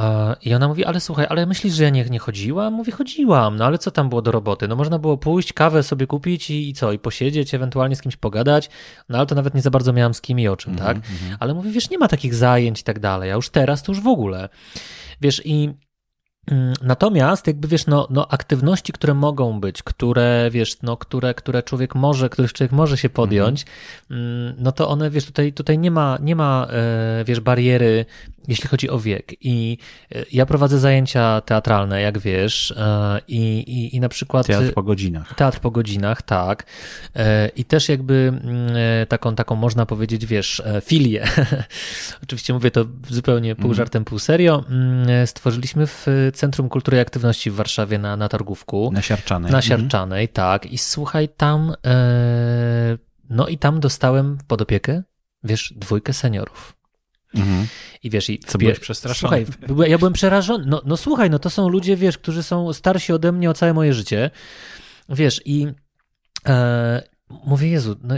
[0.43, 2.75] I ona mówi, ale słuchaj, ale myślisz, że ja nie, nie chodziłam?
[2.75, 4.69] Mówi, chodziłam, no ale co tam było do roboty?
[4.69, 6.93] No można było pójść, kawę sobie kupić i, i co?
[6.93, 8.71] I posiedzieć, ewentualnie z kimś pogadać.
[9.09, 10.97] No ale to nawet nie za bardzo miałam z kim i o czym, tak?
[10.97, 11.37] Mhm.
[11.41, 13.33] Ale mówi, wiesz, nie ma takich zajęć i tak dalej.
[13.33, 14.49] A już teraz to już w ogóle.
[15.21, 15.88] Wiesz, i Mm,
[16.83, 21.95] natomiast jakby wiesz, no, no aktywności, które mogą być, które wiesz, no, które, które człowiek
[21.95, 23.67] może, których człowiek może się podjąć,
[24.11, 24.55] mm.
[24.59, 28.07] no to one wiesz, tutaj, tutaj nie ma, nie ma e, wiesz, bariery
[28.49, 29.33] jeśli chodzi o wiek.
[29.41, 29.79] I
[30.15, 34.47] e, ja prowadzę zajęcia teatralne, jak wiesz, e, i, i, i na przykład.
[34.47, 35.35] Teatr po godzinach.
[35.35, 36.67] Teatr po godzinach, tak.
[37.57, 38.73] I też jakby mm,
[39.09, 41.25] taką, taką można powiedzieć, wiesz, filię.
[42.23, 43.75] Oczywiście mówię to zupełnie pół mhm.
[43.75, 44.65] żartem, pół serio.
[44.71, 46.07] Mm, stworzyliśmy w
[46.39, 48.91] Centrum Kultury i Aktywności w Warszawie na, na Targówku.
[48.93, 49.53] Na Siarczanej.
[49.53, 49.63] Na mhm.
[49.63, 50.35] Siarczanej, mhm.
[50.35, 50.67] tak.
[50.67, 51.75] I słuchaj, tam.
[53.31, 55.03] No i tam dostałem pod opiekę,
[55.45, 56.79] wiesz, dwójkę seniorów.
[57.35, 57.67] Mhm.
[58.03, 59.47] I wiesz, i Co byłeś przestraszony?
[59.67, 60.65] Słuchaj, ja byłem przerażony.
[60.67, 63.75] No, no słuchaj, no to są ludzie, wiesz, którzy są starsi ode mnie o całe
[63.75, 64.31] moje życie.
[65.09, 65.67] Wiesz, i
[66.47, 67.03] e,
[67.45, 68.15] mówię, Jezu, no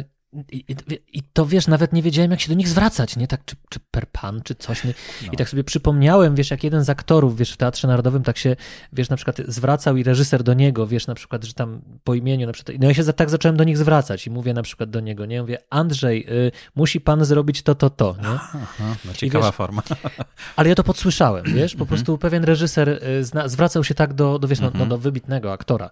[0.53, 0.65] i,
[1.13, 3.27] I, to wiesz, nawet nie wiedziałem, jak się do nich zwracać, nie?
[3.27, 4.85] Tak, czy, czy per pan, czy coś.
[4.85, 4.95] Nie?
[5.27, 5.33] No.
[5.33, 8.57] I tak sobie przypomniałem, wiesz, jak jeden z aktorów, wiesz, w Teatrze Narodowym tak się,
[8.93, 12.47] wiesz, na przykład zwracał i reżyser do niego, wiesz, na przykład, że tam po imieniu,
[12.47, 12.77] na przykład.
[12.81, 15.27] No ja się za, tak zacząłem do nich zwracać i mówię na przykład do niego,
[15.27, 15.41] nie?
[15.41, 18.29] Mówię, Andrzej, y, musi pan zrobić to, to, to, nie?
[18.29, 19.83] Aha, no ciekawa wiesz, forma.
[20.57, 21.89] Ale ja to podsłyszałem, wiesz, po mhm.
[21.89, 24.89] prostu pewien reżyser y, zna, zwracał się tak do, do wiesz, no, no, mhm.
[24.89, 25.91] do wybitnego aktora,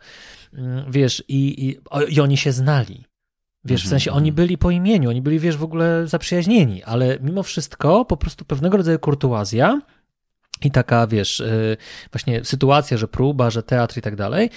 [0.54, 1.78] mm, wiesz, i, i,
[2.14, 3.07] i oni się znali.
[3.64, 4.34] Wiesz, w mhm, sensie oni mhm.
[4.34, 8.76] byli po imieniu, oni byli, wiesz, w ogóle zaprzyjaźnieni, ale mimo wszystko po prostu pewnego
[8.76, 9.80] rodzaju kurtuazja
[10.64, 11.76] i taka, wiesz, y,
[12.12, 14.50] właśnie sytuacja, że próba, że teatr i tak dalej,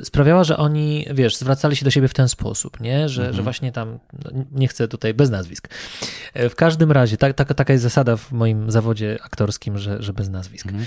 [0.00, 3.08] y, sprawiała, że oni, wiesz, zwracali się do siebie w ten sposób, nie?
[3.08, 3.36] Że, mhm.
[3.36, 5.68] że właśnie tam, no, nie chcę tutaj bez nazwisk.
[6.34, 10.12] E, w każdym razie, tak, tak, taka jest zasada w moim zawodzie aktorskim, że, że
[10.12, 10.66] bez nazwisk.
[10.66, 10.86] Mhm.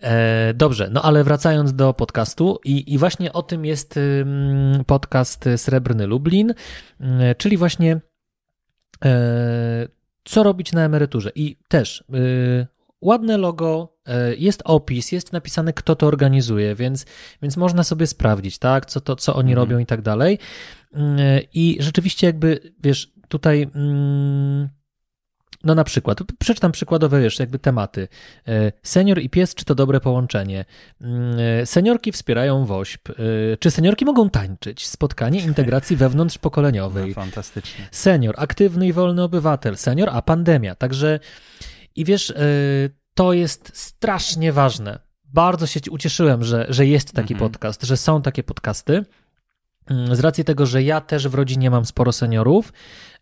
[0.00, 3.98] E, dobrze, no ale wracając do podcastu i, i właśnie o tym jest
[4.86, 6.54] podcast Srebrny Lublin,
[7.00, 8.00] e, czyli właśnie
[10.24, 11.30] co robić na emeryturze.
[11.34, 12.04] I też
[13.02, 17.06] ładne logo, e, jest opis, jest napisane, kto to organizuje, więc,
[17.42, 19.56] więc można sobie sprawdzić, tak, co, to, co oni mhm.
[19.56, 20.38] robią i tak dalej.
[20.94, 23.70] Mm, e, I rzeczywiście, jakby wiesz, tutaj.
[23.74, 24.68] Mm,
[25.64, 28.08] no na przykład, przeczytam przykładowe, wiesz, jakby tematy.
[28.48, 30.64] E, senior i pies, czy to dobre połączenie?
[31.00, 33.12] Mm, seniorki wspierają WOŚP.
[33.60, 34.86] Czy seniorki mogą tańczyć?
[34.86, 37.08] Spotkanie integracji wewnątrzpokoleniowej.
[37.08, 37.88] No, fantastycznie.
[37.90, 39.76] Senior, aktywny i wolny obywatel.
[39.76, 40.74] Senior, a pandemia.
[40.74, 41.20] Także
[41.96, 42.34] i wiesz, y,
[43.14, 44.98] to jest strasznie ważne.
[45.24, 47.50] Bardzo się ucieszyłem, że, że jest taki mhm.
[47.50, 49.04] podcast, że są takie podcasty.
[49.90, 52.72] Mm, z racji tego, że ja też w rodzinie mam sporo seniorów,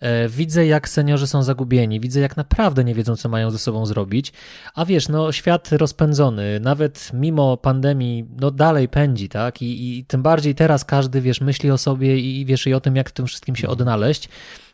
[0.00, 3.86] e, widzę jak seniorzy są zagubieni, widzę jak naprawdę nie wiedzą, co mają ze sobą
[3.86, 4.32] zrobić.
[4.74, 9.62] A wiesz, no świat rozpędzony, nawet mimo pandemii, no dalej pędzi, tak?
[9.62, 12.96] I, i tym bardziej teraz każdy, wiesz, myśli o sobie i wiesz i o tym,
[12.96, 13.80] jak w tym wszystkim się mhm.
[13.80, 14.28] odnaleźć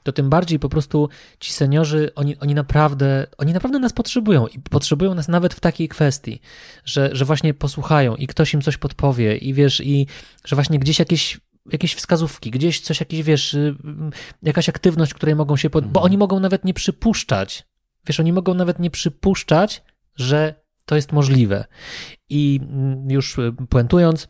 [0.07, 1.09] to tym bardziej po prostu
[1.41, 5.89] ci seniorzy, oni, oni, naprawdę, oni naprawdę nas potrzebują i potrzebują nas nawet w takiej
[5.89, 6.41] kwestii,
[6.85, 10.07] że, że właśnie posłuchają i ktoś im coś podpowie i wiesz, i
[10.45, 11.41] że właśnie gdzieś jakieś
[11.73, 13.77] jakieś wskazówki, gdzieś coś, jakieś, wiesz, y,
[14.43, 15.85] jakaś aktywność, której mogą się, pod...
[15.85, 16.05] bo mhm.
[16.05, 17.67] oni mogą nawet nie przypuszczać,
[18.07, 19.83] wiesz, oni mogą nawet nie przypuszczać,
[20.17, 21.65] że to jest możliwe.
[22.29, 24.29] I mm, już y, puentując,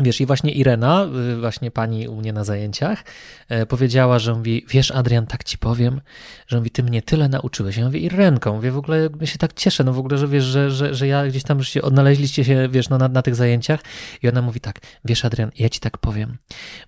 [0.00, 3.04] Wiesz, i właśnie Irena, y, właśnie pani u mnie na zajęciach,
[3.48, 6.00] e, powiedziała, że mówi, wiesz Adrian, tak ci powiem,
[6.46, 7.76] że mówi, ty mnie tyle nauczyłeś.
[7.76, 10.44] Ja mówię, Irenką, mówię, w ogóle ja się tak cieszę, no w ogóle, że wiesz,
[10.44, 13.80] że, że, że ja gdzieś tam się odnaleźliście się, wiesz, no na, na tych zajęciach.
[14.22, 16.38] I ona mówi tak, wiesz Adrian, ja ci tak powiem,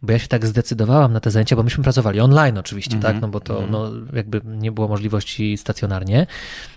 [0.03, 3.07] bo ja się tak zdecydowałam na te zajęcia, bo myśmy pracowali online oczywiście, mm -hmm.
[3.07, 3.71] tak, mhm, no bo to, -hmm.
[3.71, 6.27] no jakby nie było możliwości stacjonarnie.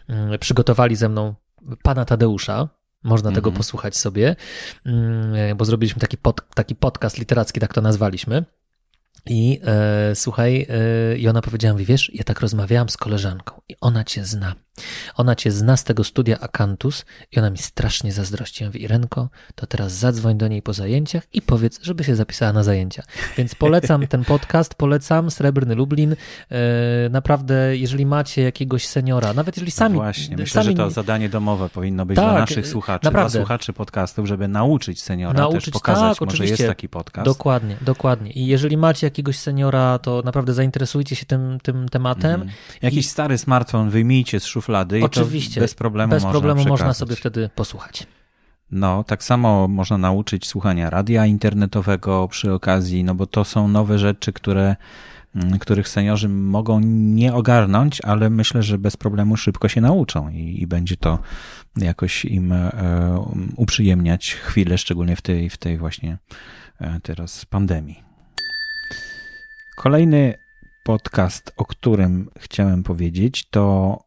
[0.07, 1.35] Mm, przygotowali ze mną
[1.83, 2.69] pana Tadeusza,
[3.03, 3.35] można mm -hmm.
[3.35, 3.57] tego mhm.
[3.57, 4.35] posłuchać sobie,
[4.85, 8.45] mm, bo zrobiliśmy taki, pod, taki podcast literacki, tak to nazwaliśmy.
[9.25, 13.75] I e, słuchaj, e, i ona powiedziała mi, wiesz, ja tak rozmawiałam z koleżanką i
[13.81, 14.55] ona cię zna.
[15.15, 18.63] Ona cię zna z tego studia Akantus i ona mi strasznie zazdrości.
[18.63, 22.53] Ja mówię, Irenko, to teraz zadzwoń do niej po zajęciach i powiedz, żeby się zapisała
[22.53, 23.03] na zajęcia.
[23.37, 26.15] Więc polecam ten podcast, polecam Srebrny Lublin.
[26.51, 26.55] E,
[27.09, 29.95] naprawdę, jeżeli macie jakiegoś seniora, nawet jeżeli sami...
[29.95, 30.75] No właśnie, myślę, sami...
[30.75, 33.31] że to zadanie domowe powinno być tak, dla naszych słuchaczy, naprawdę.
[33.31, 37.25] dla słuchaczy podcastów, żeby nauczyć seniora nauczyć, też pokazać, tak, może jest taki podcast.
[37.25, 38.31] Dokładnie, dokładnie.
[38.31, 42.41] I jeżeli macie jakiegoś seniora, to naprawdę zainteresujcie się tym, tym tematem.
[42.41, 42.53] Mm.
[42.81, 43.09] Jakiś I...
[43.09, 44.60] stary smartfon wyjmijcie z szuflady
[45.03, 48.07] Oczywiście, i bez problemu, bez problemu można, można sobie wtedy posłuchać.
[48.71, 53.99] No, tak samo można nauczyć słuchania radia internetowego przy okazji, no bo to są nowe
[53.99, 54.75] rzeczy, które,
[55.35, 60.61] mm, których seniorzy mogą nie ogarnąć, ale myślę, że bez problemu szybko się nauczą i,
[60.61, 61.19] i będzie to
[61.77, 62.71] jakoś im e,
[63.55, 66.17] uprzyjemniać chwilę, szczególnie w tej, w tej właśnie
[66.81, 68.03] e, teraz pandemii.
[69.77, 70.33] Kolejny
[70.83, 73.97] podcast, o którym chciałem powiedzieć, to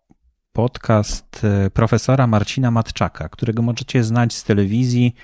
[0.54, 5.14] podcast e, profesora Marcina Matczaka, którego możecie znać z telewizji.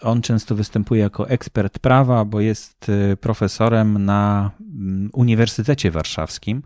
[0.00, 6.62] On często występuje jako ekspert prawa, bo jest e, profesorem na mm, Uniwersytecie Warszawskim.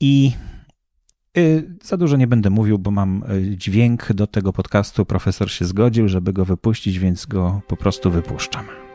[0.00, 0.32] I
[1.36, 1.40] e,
[1.82, 3.24] za dużo nie będę mówił, bo mam
[3.56, 5.04] dźwięk do tego podcastu.
[5.04, 8.87] Profesor się zgodził, żeby go wypuścić, więc go po prostu wypuszczam.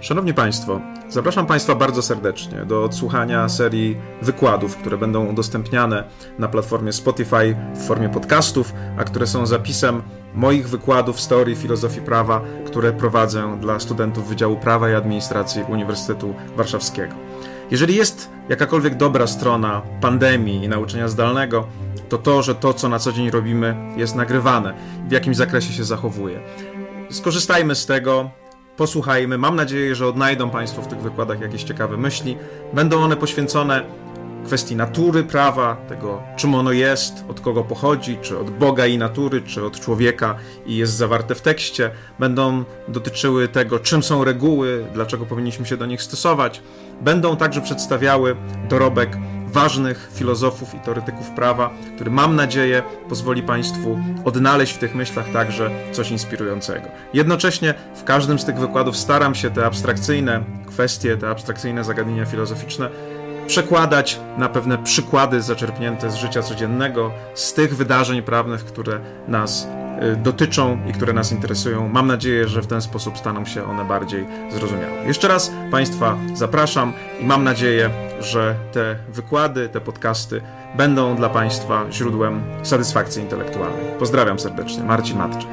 [0.00, 6.04] Szanowni Państwo, zapraszam Państwa bardzo serdecznie do odsłuchania serii wykładów, które będą udostępniane
[6.38, 10.02] na platformie Spotify w formie podcastów, a które są zapisem
[10.34, 16.34] moich wykładów z teorii filozofii prawa, które prowadzę dla studentów Wydziału Prawa i Administracji Uniwersytetu
[16.56, 17.14] Warszawskiego.
[17.70, 21.66] Jeżeli jest jakakolwiek dobra strona pandemii i nauczania zdalnego,
[22.08, 24.74] to to, że to, co na co dzień robimy, jest nagrywane,
[25.08, 26.40] w jakimś zakresie się zachowuje.
[27.10, 28.30] Skorzystajmy z tego,
[28.80, 29.38] posłuchajmy.
[29.38, 32.36] Mam nadzieję, że odnajdą Państwo w tych wykładach jakieś ciekawe myśli.
[32.72, 33.82] Będą one poświęcone
[34.46, 39.42] kwestii natury prawa, tego czym ono jest, od kogo pochodzi, czy od Boga i natury,
[39.42, 40.34] czy od człowieka
[40.66, 41.90] i jest zawarte w tekście.
[42.18, 46.62] Będą dotyczyły tego, czym są reguły, dlaczego powinniśmy się do nich stosować.
[47.00, 48.36] Będą także przedstawiały
[48.68, 49.16] dorobek
[49.50, 55.70] ważnych filozofów i teoretyków prawa, który mam nadzieję pozwoli Państwu odnaleźć w tych myślach także
[55.92, 56.88] coś inspirującego.
[57.14, 62.90] Jednocześnie w każdym z tych wykładów staram się te abstrakcyjne kwestie, te abstrakcyjne zagadnienia filozoficzne
[63.46, 69.66] przekładać na pewne przykłady zaczerpnięte z życia codziennego, z tych wydarzeń prawnych, które nas
[70.16, 71.88] dotyczą i które nas interesują.
[71.88, 75.04] Mam nadzieję, że w ten sposób staną się one bardziej zrozumiałe.
[75.06, 80.40] Jeszcze raz Państwa zapraszam i mam nadzieję, że te wykłady, te podcasty
[80.76, 83.84] będą dla Państwa źródłem satysfakcji intelektualnej.
[83.98, 84.84] Pozdrawiam serdecznie.
[84.84, 85.50] Marcin Matczak.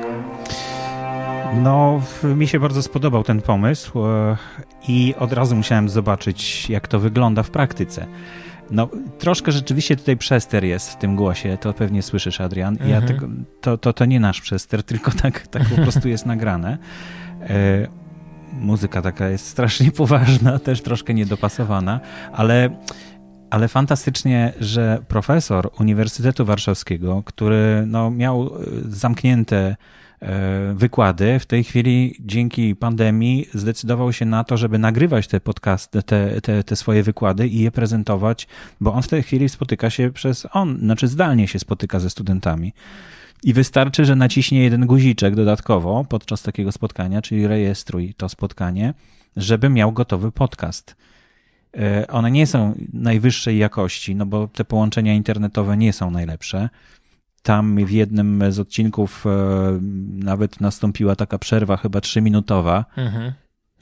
[1.53, 4.37] No, mi się bardzo spodobał ten pomysł e,
[4.87, 8.07] i od razu musiałem zobaczyć, jak to wygląda w praktyce.
[8.71, 12.73] No, troszkę rzeczywiście tutaj przester jest w tym głosie, to pewnie słyszysz, Adrian.
[12.73, 12.89] Mhm.
[12.89, 13.27] Ja tego,
[13.61, 16.77] to, to, to nie nasz przester, tylko tak, tak po prostu jest nagrane.
[17.41, 17.87] E,
[18.53, 21.99] muzyka taka jest strasznie poważna, też troszkę niedopasowana,
[22.33, 22.69] ale,
[23.49, 28.49] ale fantastycznie, że profesor Uniwersytetu Warszawskiego, który no, miał e,
[28.89, 29.75] zamknięte
[30.21, 36.03] e, wykłady, w tej chwili dzięki pandemii zdecydował się na to, żeby nagrywać te podcasty,
[36.03, 38.47] te, te, te swoje wykłady i je prezentować,
[38.81, 42.73] bo on w tej chwili spotyka się przez on, znaczy zdalnie się spotyka ze studentami.
[43.43, 48.93] I wystarczy, że naciśnie jeden guziczek dodatkowo podczas takiego spotkania, czyli rejestruj to spotkanie,
[49.35, 50.95] żeby miał gotowy podcast.
[51.77, 56.69] E, one nie są najwyższej jakości, no bo te połączenia internetowe nie są najlepsze.
[57.41, 59.29] Tam w jednym z odcinków e,
[60.13, 62.85] nawet nastąpiła taka przerwa, chyba trzyminutowa.
[62.97, 63.33] Mhm.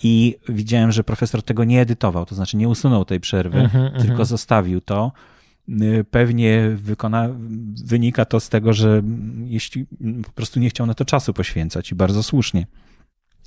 [0.03, 4.03] I widziałem, że profesor tego nie edytował, to znaczy nie usunął tej przerwy, mhm, tylko
[4.03, 4.25] mhm.
[4.25, 5.11] zostawił to
[5.69, 7.29] Y, pewnie wykona,
[7.85, 9.01] wynika to z tego, że
[9.45, 9.85] jeśli
[10.23, 12.67] po prostu nie chciał na to czasu poświęcać i bardzo słusznie,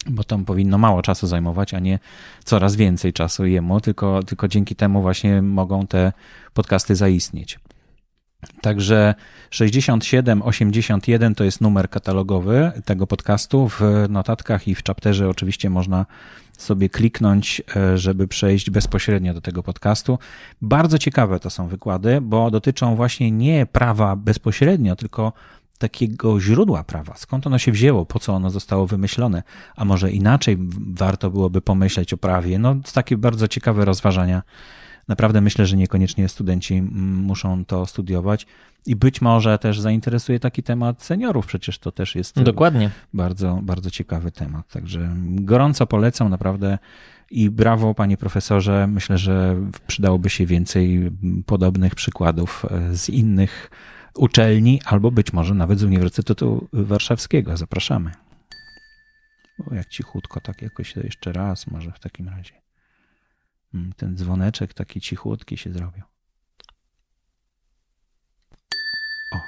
[0.06, 1.98] bo tam powinno mało czasu zajmować, a nie
[2.44, 6.12] coraz więcej czasu jemu, tylko, tylko dzięki temu właśnie mogą te
[6.54, 7.58] podcasty zaistnieć.
[8.60, 9.14] Także
[9.50, 13.68] 6781 to jest numer katalogowy tego podcastu.
[13.68, 16.06] W notatkach i w chapterze oczywiście można
[16.58, 20.18] sobie kliknąć, e, żeby przejść bezpośrednio do tego podcastu.
[20.62, 25.32] Bardzo ciekawe to są wykłady, bo dotyczą właśnie nie prawa bezpośrednio, tylko
[25.78, 27.16] takiego źródła prawa.
[27.16, 29.42] Skąd ono się wzięło, po co ono zostało wymyślone,
[29.76, 30.56] a może inaczej
[30.94, 32.58] warto byłoby pomyśleć o prawie.
[32.58, 34.42] No, takie bardzo ciekawe rozważania
[35.08, 38.46] naprawdę myślę, że niekoniecznie studenci muszą to studiować.
[38.86, 42.90] I być może też zainteresuje taki temat seniorów, przecież to też jest Dokładnie.
[43.14, 44.68] bardzo, bardzo ciekawy temat.
[44.68, 46.78] Także gorąco polecam, naprawdę.
[47.30, 48.86] I brawo, panie profesorze.
[48.86, 51.10] Myślę, że przydałoby się więcej
[51.46, 53.70] podobnych przykładów e, z innych
[54.18, 57.56] uczelni, albo być może nawet z Uniwersytetu Warszawskiego.
[57.56, 58.12] Zapraszamy.
[59.66, 62.54] O, jak cichutko, tak jakoś jeszcze raz, może w takim razie.
[63.74, 66.02] Mm, ten dzwoneczek taki cichutki się zrobił.
[69.34, 69.38] O,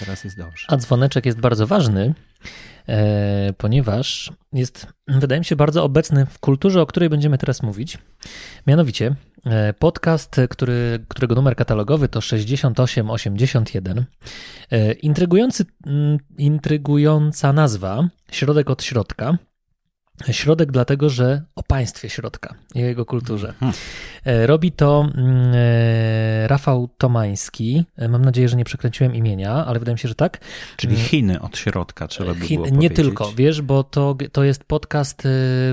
[0.00, 0.66] teraz jest dobrze.
[0.68, 2.14] A dzwoneczek jest bardzo ważny,
[2.88, 7.98] e, ponieważ jest, wydaje mi się, bardzo obecny w kulturze, o której będziemy teraz mówić.
[8.66, 9.14] Mianowicie
[9.46, 14.04] e, podcast, który, którego numer katalogowy to 6881.
[14.70, 15.64] E, intrygujący,
[16.38, 19.38] intrygująca nazwa, środek od środka.
[20.30, 23.54] Środek dlatego, że o państwie środka i jego kulturze.
[23.60, 23.76] Hmm.
[24.24, 27.84] Robi to mm, e, Rafał Tomański.
[27.96, 30.38] E, mam nadzieję, że nie przekręciłem imienia, ale wydaje mi się, że tak.
[30.76, 35.22] Czyli Chiny od środka trzeba by Chin, Nie tylko, wiesz, bo to, to jest podcast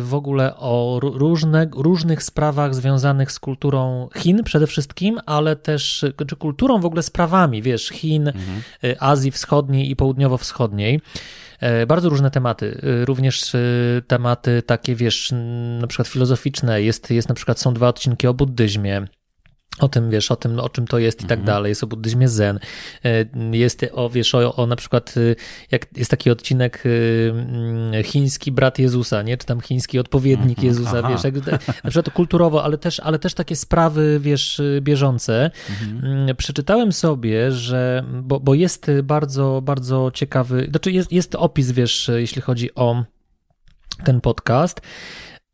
[0.02, 6.36] w ogóle o różne, różnych sprawach związanych z kulturą Chin przede wszystkim, ale też czy
[6.36, 8.62] kulturą w ogóle sprawami, wiesz, Chin, mhm.
[9.00, 11.02] Azji Wschodniej i Południowo-Wschodniej.
[11.60, 13.60] E, bardzo różne tematy, e, również e,
[14.08, 15.34] tematy takie, wiesz,
[15.82, 16.82] na przykład filozoficzne.
[16.82, 19.08] Jest, jest na przykład, są dwa odcinki o buddyzmie,
[19.80, 21.46] o tym, wiesz, o tym, o czym to jest i tak mhm.
[21.46, 21.70] dalej.
[21.70, 22.60] Jest o buddyzmie zen.
[23.52, 25.16] Jest o, wiesz, o, o na przykład,
[25.72, 29.38] jak jest taki odcinek mm, chiński brat Jezusa, nie?
[29.38, 30.68] Czy tam chiński odpowiednik mhm.
[30.68, 31.10] Jezusa, Aha.
[31.10, 31.36] wiesz, jak,
[31.84, 35.52] na przykład kulturowo, ale też, ale też takie sprawy, wiesz, bieżące.
[35.70, 36.14] Mhm.
[36.14, 42.12] Mm, przeczytałem sobie, że, bo, bo jest bardzo, bardzo ciekawy, znaczy jest, jest opis, wiesz,
[42.16, 43.04] jeśli chodzi o
[44.04, 44.82] ten podcast.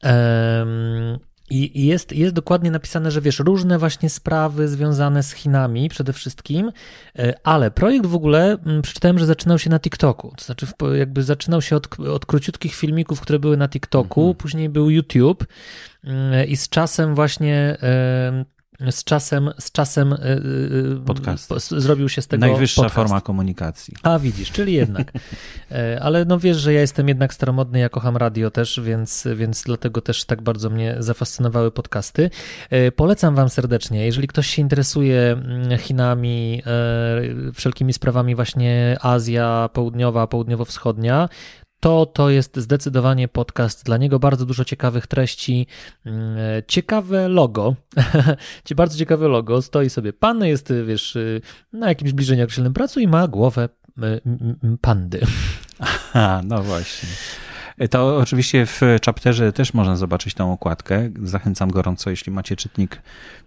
[0.03, 1.19] Um,
[1.49, 6.71] i jest, jest dokładnie napisane, że wiesz, różne właśnie sprawy związane z Chinami przede wszystkim,
[7.19, 10.33] e, ale projekt w ogóle mm, przeczytałem, że zaczynał się na TikToku.
[10.37, 14.35] To znaczy, jakby zaczynał się od, od króciutkich filmików, które były na TikToku, mhm.
[14.37, 15.45] później był YouTube
[16.03, 17.77] mm, i z czasem właśnie
[18.91, 21.53] z czasem, z czasem y, y, y, podcast.
[21.69, 22.95] zrobił się z tego Najwyższa podcast.
[22.95, 23.93] forma komunikacji.
[24.03, 25.11] A widzisz, czyli jednak.
[25.71, 29.63] E, ale no wiesz, że ja jestem jednak staromodny, ja kocham radio też, więc, więc
[29.63, 32.29] dlatego też tak bardzo mnie zafascynowały podcasty.
[32.69, 39.69] E, polecam wam serdecznie, jeżeli ktoś się interesuje mm, Chinami, e, wszelkimi sprawami właśnie Azja
[39.73, 41.29] Południowa, Południowo-Wschodnia,
[41.83, 44.19] to to jest zdecydowanie podcast dla niego.
[44.19, 45.67] Bardzo dużo ciekawych treści,
[46.05, 47.75] mm, ciekawe logo,
[48.75, 49.61] bardzo ciekawe logo.
[49.61, 51.17] Stoi sobie pan, jest, wiesz,
[51.73, 53.69] na jakimś zbliżeniu określonym pracu i ma głowę
[54.81, 55.21] pandy.
[55.79, 57.09] Aha, no właśnie.
[57.89, 61.09] To oczywiście w chapterze też można zobaczyć tą okładkę.
[61.23, 63.01] Zachęcam gorąco, jeśli macie czytnik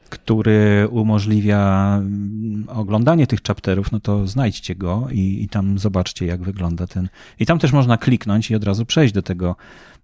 [0.08, 6.42] który umożliwia mm, oglądanie tych chapterów, no to znajdźcie go i, i tam zobaczcie, jak
[6.42, 7.08] wygląda ten.
[7.38, 9.56] I tam też można kliknąć i od razu przejść do tego,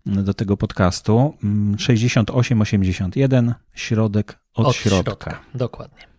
[0.07, 1.34] do tego podcastu.
[1.78, 5.03] 6881, mm, środek od, od środka.
[5.03, 5.40] środka.
[5.55, 6.12] Dokładnie.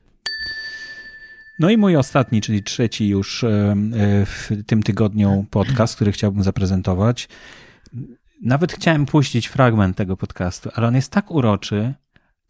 [1.59, 3.75] No i mój ostatni, czyli trzeci już e, e,
[4.25, 7.29] w tym tygodniu podcast, który chciałbym zaprezentować.
[8.41, 11.93] Nawet chciałem puścić fragment tego podcastu, ale on jest tak uroczy,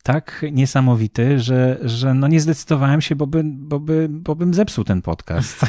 [0.04, 4.84] tak niesamowity, że, że no nie zdecydowałem się, bo, by, bo, by, bo bym zepsuł
[4.84, 5.66] ten podcast.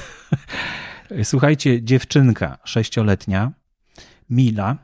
[1.22, 3.52] Słuchajcie, dziewczynka sześcioletnia,
[4.30, 4.76] Mila,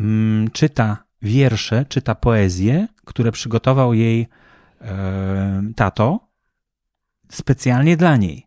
[0.00, 4.28] mm, czyta wiersze, czyta poezję, które przygotował jej
[4.80, 6.28] e, tato
[7.30, 8.46] specjalnie dla niej.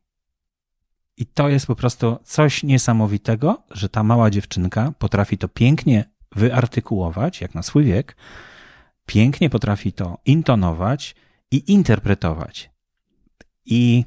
[1.18, 7.42] I to jest po prostu coś niesamowitego, że ta mała dziewczynka potrafi to pięknie wyartykułować,
[7.42, 8.16] jak na swój wiek,
[9.06, 11.16] pięknie potrafi to intonować
[11.52, 12.70] i interpretować.
[13.66, 14.06] I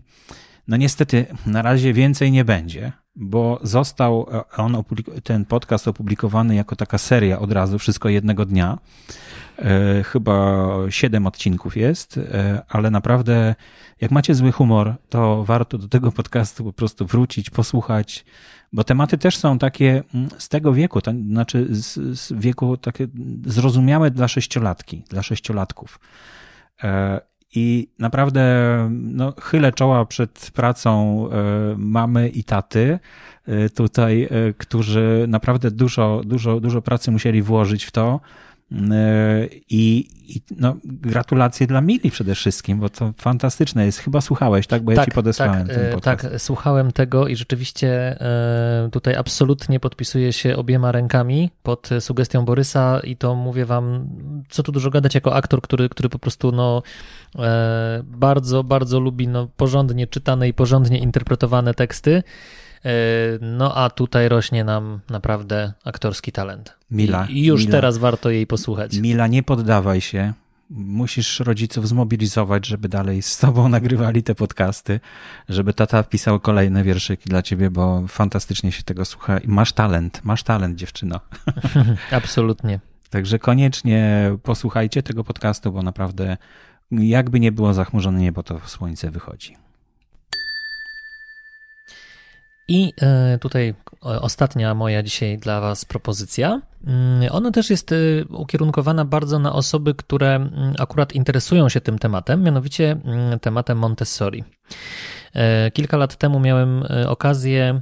[0.69, 4.27] no niestety na razie więcej nie będzie, bo został
[4.57, 4.85] on,
[5.25, 8.79] ten podcast opublikowany jako taka seria od razu, wszystko jednego dnia.
[9.59, 13.55] E, chyba siedem odcinków jest, e, ale naprawdę
[14.01, 18.25] jak macie zły humor, to warto do tego podcastu po prostu wrócić, posłuchać,
[18.73, 23.07] bo tematy też są takie mm, z tego wieku, to znaczy z, z wieku takie
[23.47, 26.01] zrozumiałe dla sześciolatki, dla sześciolatków.
[26.83, 27.21] E,
[27.55, 28.45] I naprawdę
[28.91, 31.29] no, chylę czoła przed pracą
[31.77, 32.99] mamy i taty
[33.75, 34.29] tutaj,
[34.59, 38.21] którzy naprawdę dużo, dużo, dużo pracy musieli włożyć w to,
[38.71, 43.99] I, i no, gratulacje dla Mili przede wszystkim, bo to fantastyczne jest.
[43.99, 44.83] Chyba słuchałeś, tak?
[44.83, 46.23] Bo ja tak, ci podesłałem tak, ten e, podcast.
[46.23, 47.89] Tak, słuchałem tego i rzeczywiście
[48.21, 54.09] e, tutaj absolutnie podpisuję się obiema rękami pod sugestią Borysa i to mówię wam,
[54.49, 56.83] co tu dużo gadać, jako aktor, który, który po prostu no,
[57.39, 62.23] e, bardzo, bardzo lubi no, porządnie czytane i porządnie interpretowane teksty.
[63.41, 66.77] No a tutaj rośnie nam naprawdę aktorski talent.
[66.91, 67.27] Mila.
[67.31, 68.99] I już Mila, teraz warto jej posłuchać.
[68.99, 70.33] Mila, nie poddawaj się.
[70.71, 75.01] Musisz rodziców zmobilizować, żeby dalej z tobą nagrywali te podcasty,
[75.49, 79.39] żeby tata pisał kolejne wierszyki dla ciebie, bo fantastycznie się tego słucha.
[79.39, 81.21] I masz talent, masz talent, dziewczyno.
[82.11, 82.81] Absolutnie.
[83.11, 86.37] Także koniecznie posłuchajcie tego podcastu, bo naprawdę
[86.91, 89.68] jakby nie było zachmurzone niebo, to słońce wychodzi.
[92.69, 96.63] I e, tutaj ostatnia moja dzisiaj dla Was propozycja.
[96.87, 97.97] Mm, ona też jest e,
[98.31, 104.45] ukierunkowana bardzo na osoby, które mm, akurat interesują się tym tematem, mianowicie mm, tematem Montessori.
[105.35, 107.81] E, kilka lat temu miałem okazję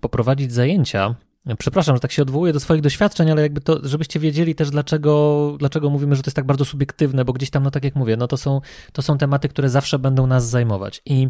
[0.00, 1.14] poprowadzić zajęcia
[1.58, 5.54] Przepraszam, że tak się odwołuję do swoich doświadczeń, ale jakby to, żebyście wiedzieli też, dlaczego,
[5.58, 8.16] dlaczego mówimy, że to jest tak bardzo subiektywne, bo gdzieś tam, no tak jak mówię,
[8.16, 8.60] no to są,
[8.92, 11.02] to są tematy, które zawsze będą nas zajmować.
[11.06, 11.28] I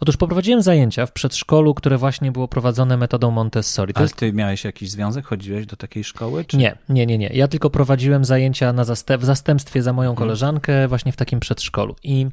[0.00, 3.92] otóż poprowadziłem zajęcia w przedszkolu, które właśnie było prowadzone metodą Montessori.
[3.92, 4.16] To Ale jest...
[4.16, 5.26] ty miałeś jakiś związek?
[5.26, 6.44] Chodziłeś do takiej szkoły?
[6.44, 6.56] Czy...
[6.56, 7.30] Nie, nie, nie, nie.
[7.34, 10.26] Ja tylko prowadziłem zajęcia na zastęp, w zastępstwie za moją mhm.
[10.26, 11.96] koleżankę właśnie w takim przedszkolu.
[12.02, 12.26] I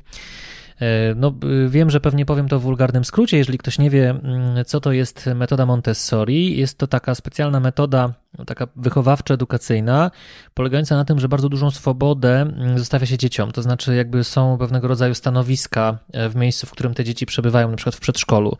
[1.16, 1.34] no,
[1.68, 3.38] wiem, że pewnie powiem to w wulgarnym skrócie.
[3.38, 8.14] Jeżeli ktoś nie wie, mm, co to jest metoda Montessori, jest to taka specjalna metoda,
[8.48, 10.12] taka wychowawczo-edukacyjna,
[10.54, 13.52] polegająca na tym, że bardzo dużą swobodę mm, zostawia się dzieciom.
[13.52, 17.70] To znaczy, jakby są pewnego rodzaju stanowiska e, w miejscu, w którym te dzieci przebywają,
[17.72, 18.58] na przykład w przedszkolu.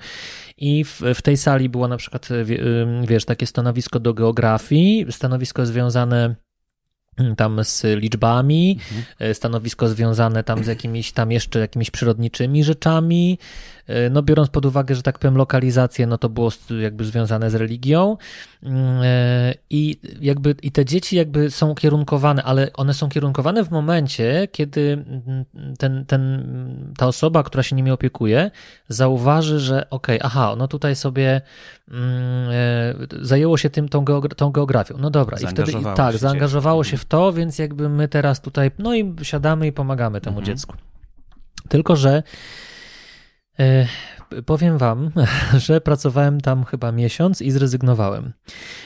[0.58, 2.30] I w, w tej sali było na przykład,
[3.08, 6.36] wiesz, takie stanowisko do geografii, stanowisko związane
[7.38, 9.36] tam z liczbami, mhm.
[9.36, 13.40] stanowisko związane tam z jakimiś tam jeszcze jakimiś przyrodniczymi rzeczami.
[13.88, 16.52] E, no biorąc pod uwagę, że tak powiem lokalizację, no to było
[16.82, 18.18] jakby związane z religią.
[18.64, 23.72] Mm, e, I jakby i te dzieci jakby są kierunkowane, ale one są kierunkowane w
[23.72, 25.06] momencie, kiedy
[25.80, 28.52] ten, ten, ta osoba, która się nimi opiekuje,
[28.88, 31.42] zauważy, że okej, okay, aha, no tutaj sobie
[31.92, 32.50] mm,
[33.22, 34.96] zajęło się tym tą, geogra tą geografią.
[35.00, 38.96] No dobra, i wtedy tak, zaangażowało się w to, więc jakby my teraz tutaj, no
[38.96, 40.46] i siadamy i pomagamy temu mhm.
[40.46, 40.76] dziecku.
[41.70, 42.24] Tylko, że
[43.60, 43.88] e,
[44.46, 45.12] powiem Wam,
[45.66, 48.34] że pracowałem tam chyba miesiąc i zrezygnowałem,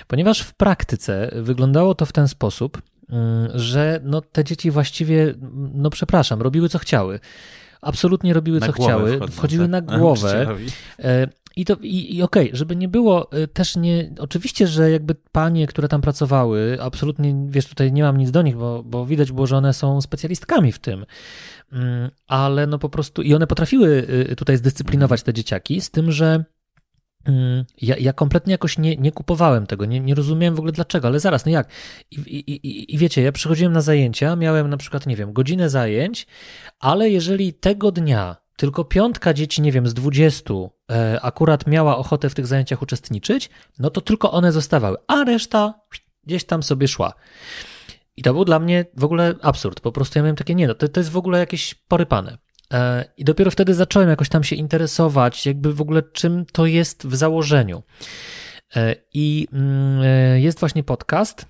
[0.07, 5.33] ponieważ w praktyce wyglądało to w ten sposób, mm, że no, te dzieci właściwie,
[5.73, 7.19] no przepraszam, robiły co chciały.
[7.81, 9.71] Absolutnie robiły na co chciały, wchodzą, wchodziły tak?
[9.71, 10.57] na głowę.
[11.57, 14.13] I to i, i okej, okay, żeby nie było y, też nie.
[14.19, 18.57] Oczywiście, że jakby panie, które tam pracowały, absolutnie wiesz, tutaj nie mam nic do nich,
[18.57, 21.05] bo, bo widać było, że one są specjalistkami w tym.
[21.71, 26.11] Mm, ale no po prostu i one potrafiły y, tutaj zdyscyplinować te dzieciaki, z tym,
[26.11, 26.43] że
[27.25, 31.07] mm, ja, ja kompletnie jakoś nie, nie kupowałem tego, nie, nie rozumiałem w ogóle dlaczego,
[31.07, 31.69] ale zaraz, no jak?
[32.11, 35.69] I, i, i, I wiecie, ja przychodziłem na zajęcia, miałem na przykład, nie wiem, godzinę
[35.69, 36.27] zajęć,
[36.79, 42.29] ale jeżeli tego dnia tylko piątka dzieci, nie wiem, z dwudziestu e, akurat miała ochotę
[42.29, 43.49] w tych zajęciach uczestniczyć,
[43.79, 45.73] no to tylko one zostawały, a reszta
[46.23, 47.13] gdzieś tam sobie szła.
[48.17, 49.79] I to był dla mnie w ogóle absurd.
[49.79, 52.37] Po prostu ja miałem takie, nie no, to, to jest w ogóle jakieś porypane.
[52.73, 57.07] E, I dopiero wtedy zacząłem jakoś tam się interesować, jakby w ogóle czym to jest
[57.07, 57.83] w założeniu.
[58.75, 60.01] E, I mm,
[60.41, 61.45] jest właśnie podcast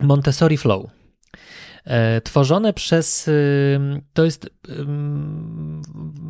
[0.00, 1.01] Montessori Flow.
[1.84, 3.30] E, tworzone przez,
[4.12, 4.50] to jest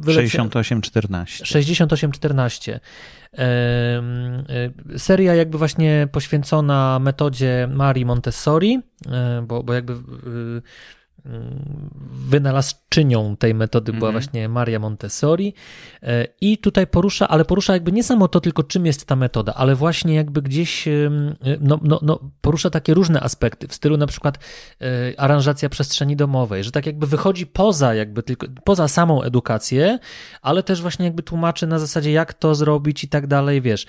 [0.06, 1.46] 6814.
[1.46, 2.80] 6814.
[3.38, 4.02] E,
[4.96, 9.94] seria jakby właśnie poświęcona metodzie Marii Montessori, e, bo, bo jakby
[12.28, 14.24] wynalazczynią tej metody była mm -hmm.
[14.24, 15.54] właśnie Maria Montessori
[16.02, 19.54] e, i tutaj porusza, ale porusza jakby nie samo to tylko czym jest ta metoda,
[19.54, 20.88] ale właśnie jakby gdzieś
[21.60, 24.38] no, no, no, porusza takie różne aspekty w stylu na przykład
[24.80, 29.98] e, aranżacja przestrzeni domowej, że tak jakby wychodzi poza jakby tylko, poza samą edukację,
[30.42, 33.86] ale też właśnie jakby tłumaczy na zasadzie jak to zrobić i tak dalej, wiesz.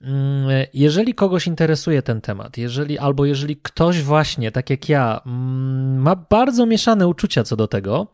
[0.00, 5.98] Mm, jeżeli kogoś interesuje ten temat, jeżeli albo jeżeli ktoś właśnie, tak jak ja, mm,
[5.98, 8.06] ma bardzo mieszane uczucia co do tego,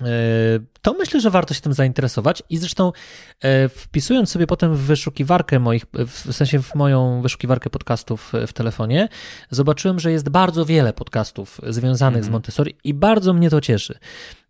[0.00, 0.06] e,
[0.82, 2.92] to myślę, że warto się tym zainteresować i zresztą
[3.40, 9.08] e, wpisując sobie potem w wyszukiwarkę moich, w sensie w moją wyszukiwarkę podcastów w telefonie,
[9.50, 12.32] zobaczyłem, że jest bardzo wiele podcastów związanych mm z mhm.
[12.32, 13.98] Montessori i bardzo mnie to cieszy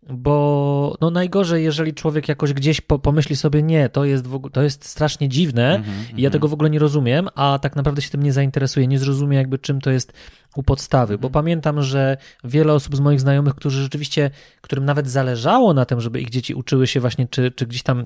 [0.09, 4.61] bo no najgorzej, jeżeli człowiek jakoś gdzieś po, pomyśli sobie, nie, to jest, ogóle, to
[4.61, 8.01] jest strasznie dziwne mm -hmm, i ja tego w ogóle nie rozumiem, a tak naprawdę
[8.01, 10.13] się tym nie zainteresuje, nie zrozumie jakby czym to jest
[10.55, 14.31] u podstawy, bo pamiętam, że wiele osób z moich znajomych, którzy rzeczywiście,
[14.61, 18.05] którym nawet zależało na tym, żeby ich dzieci uczyły się właśnie, czy, czy gdzieś tam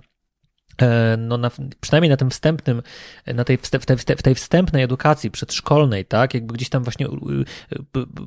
[1.17, 1.51] no na,
[1.81, 2.81] przynajmniej na tym wstępnym,
[3.27, 7.07] na tej, w, tej, w tej wstępnej edukacji przedszkolnej, tak, jakby gdzieś tam właśnie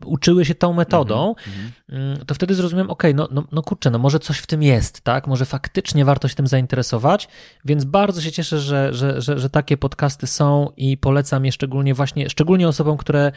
[0.05, 2.25] uczyły się tą metodą, mm -hmm.
[2.25, 5.27] to wtedy zrozumiałem, ok, no, no, no kurczę, no może coś w tym jest, tak,
[5.27, 7.29] może faktycznie warto się tym zainteresować,
[7.65, 11.95] więc bardzo się cieszę, że, że, że, że takie podcasty są i polecam je szczególnie
[11.95, 13.33] właśnie, szczególnie osobom, które,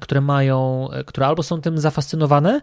[0.00, 2.60] które mają, które albo są tym zafascynowane,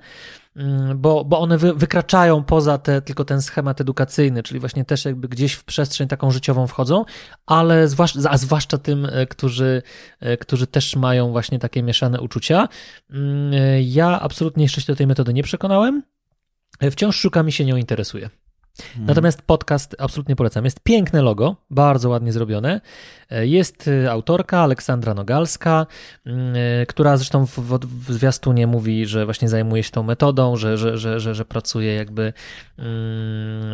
[0.56, 5.06] Mm, bo, bo one wy, wykraczają poza te, tylko ten schemat edukacyjny, czyli właśnie też
[5.06, 7.06] jakby gdzieś w przestrzeń taką życiową wchodzą,
[7.46, 9.82] ale zwłaszcza, a zwłaszcza tym, e, którzy,
[10.20, 12.68] e, którzy też mają właśnie takie mieszane uczucia.
[13.10, 16.04] Mm, e, ja absolutnie jeszcze się do tej metody nie przekonałem.
[16.92, 18.30] Wciąż szukam i się nią interesuje.
[18.78, 19.06] Hmm.
[19.06, 20.66] Natomiast podcast absolutnie polecam.
[20.66, 22.82] Jest piękne logo, bardzo ładnie zrobione.
[23.34, 25.86] E, jest e, autorka Aleksandra Nogalska,
[26.26, 30.56] mm, e, która zresztą w, w, w zwiastunie mówi, że właśnie zajmuje się tą metodą,
[30.56, 32.34] że, że, że, że, że pracuje jakby,
[32.78, 33.74] mm,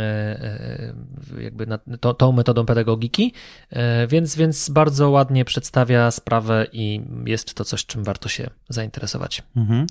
[1.42, 3.34] jakby nad to, tą metodą pedagogiki,
[4.08, 9.44] więc, więc bardzo ładnie przedstawia sprawę i jest to coś, czym warto się zainteresować.
[9.56, 9.88] Mhm.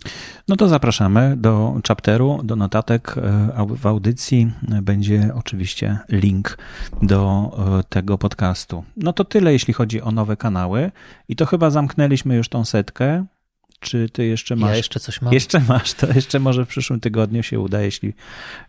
[0.49, 3.15] No to zapraszamy do chapteru, do notatek
[3.77, 4.53] w audycji.
[4.83, 4.98] Będzie
[5.35, 6.59] oczywiście link
[7.03, 7.51] do
[7.89, 8.85] tego podcastu.
[8.97, 10.91] No to tyle, jeśli chodzi o nowe kanały.
[11.29, 13.27] I to chyba zamknęliśmy już tą setkę.
[13.81, 14.71] Czy ty jeszcze masz?
[14.71, 15.35] Ja jeszcze coś mam.
[15.35, 18.15] Jeszcze masz, to jeszcze może w przyszłym tygodniu się uda, jeśli,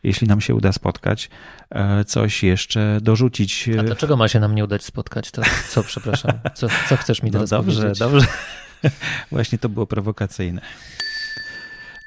[0.03, 1.29] jeśli nam się uda spotkać,
[1.69, 3.69] e, coś jeszcze dorzucić.
[3.79, 5.31] A dlaczego ma się nam nie udać spotkać?
[5.31, 7.99] To co, przepraszam, co, co chcesz mi no teraz dobrze, powiedzieć?
[7.99, 8.27] Dobrze,
[9.31, 10.61] Właśnie to było prowokacyjne.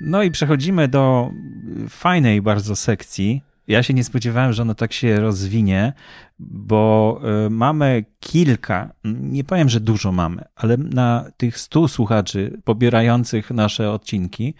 [0.00, 1.30] No i przechodzimy do
[1.88, 3.42] fajnej bardzo sekcji,
[3.72, 5.92] ja się nie spodziewałem, że ono tak się rozwinie,
[6.38, 13.50] bo e, mamy kilka, nie powiem, że dużo mamy, ale na tych stu słuchaczy pobierających
[13.50, 14.54] nasze odcinki,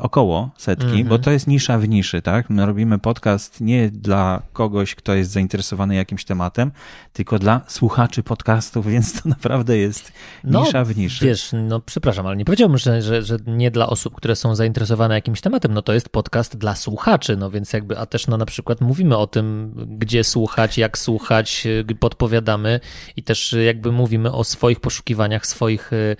[0.00, 1.08] około setki, mm -hmm.
[1.08, 1.22] bo mhm.
[1.22, 2.50] to jest nisza w niszy, tak?
[2.50, 6.72] My robimy podcast nie dla kogoś, kto jest zainteresowany jakimś tematem,
[7.12, 10.12] tylko dla słuchaczy podcastów, więc to naprawdę jest
[10.44, 11.24] no, nisza w niszy.
[11.24, 15.14] Wiesz, no przepraszam, ale nie powiedziałbym, że, że, że nie dla osób, które są zainteresowane
[15.14, 18.46] jakimś tematem, no to jest podcast dla słuchaczy, no więc jakby, a też no na
[18.46, 21.66] przykład mówimy o tym, gdzie słuchać, jak słuchać,
[22.00, 22.80] podpowiadamy
[23.16, 26.16] i też jakby mówimy o swoich poszukiwaniach, swoich y,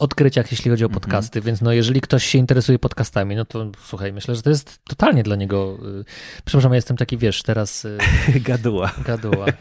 [0.00, 1.00] odkryciach, jeśli chodzi o mhm.
[1.00, 1.44] podcasty, -hmm.
[1.44, 5.22] więc no jeżeli ktoś się interesuje podcastami, no to słuchaj, myślę, że to jest totalnie
[5.22, 6.04] dla niego, y,
[6.44, 7.84] przepraszam, ja jestem taki, wiesz, teraz...
[7.84, 7.98] Y,
[8.40, 8.90] gaduła.
[9.04, 9.46] Gaduła.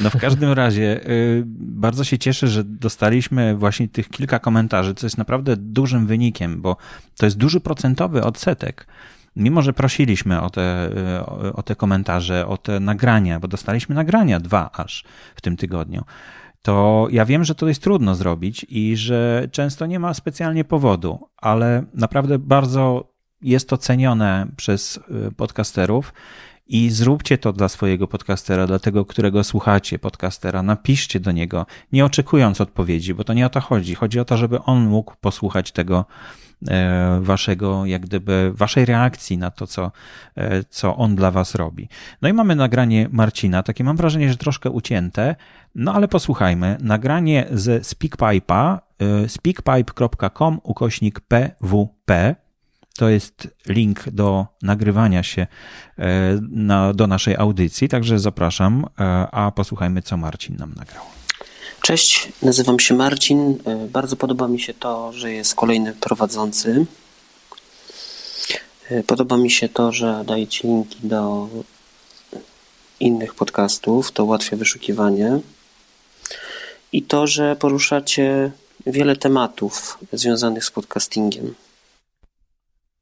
[0.00, 5.06] No w każdym razie y, bardzo się cieszę, że dostaliśmy właśnie tych kilka komentarzy, co
[5.06, 6.76] jest naprawdę dużym wynikiem, bo
[7.16, 8.86] to jest duży procentowy odsetek
[9.36, 10.90] mimo że prosiliśmy o te,
[11.54, 15.04] o te komentarze, o te nagrania, bo dostaliśmy nagrania dwa aż
[15.34, 16.04] w tym tygodniu,
[16.64, 21.28] to ja wiem, że to jest trudno zrobić i że często nie ma specjalnie powodu,
[21.36, 23.12] ale naprawdę bardzo
[23.42, 24.96] jest to cenione przez
[25.28, 26.12] y, podcasterów
[26.66, 30.62] i zróbcie to dla swojego podcastera, dla tego, którego słuchacie podcastera.
[30.62, 33.94] Napiszcie do niego, nie oczekując odpowiedzi, bo to nie o to chodzi.
[33.94, 36.04] Chodzi o to, żeby on mógł posłuchać tego,
[37.20, 39.92] waszego, jak gdyby, waszej reakcji na to, co,
[40.36, 41.88] e, co on dla was robi.
[42.22, 45.36] No i mamy nagranie Marcina, takie mam wrażenie, że troszkę ucięte,
[45.74, 46.76] no ale posłuchajmy.
[46.80, 52.34] Nagranie ze SpeakPipe'a, e, speakpipe.com ukośnik pwp.
[52.98, 55.46] To jest link do nagrywania się
[56.50, 58.86] na, do naszej audycji, także zapraszam,
[59.32, 61.23] a posłuchajmy, co Marcin nam nagrał.
[61.84, 63.58] Cześć, nazywam się Marcin.
[63.64, 66.86] E, bardzo podoba mi się to, że jest kolejny prowadzący.
[68.90, 71.48] E, podoba mi się to, że dajecie linki do
[73.00, 75.40] innych podcastów, to ułatwia wyszukiwanie.
[76.92, 78.50] I to, że poruszacie
[78.86, 81.54] wiele tematów związanych z podcastingiem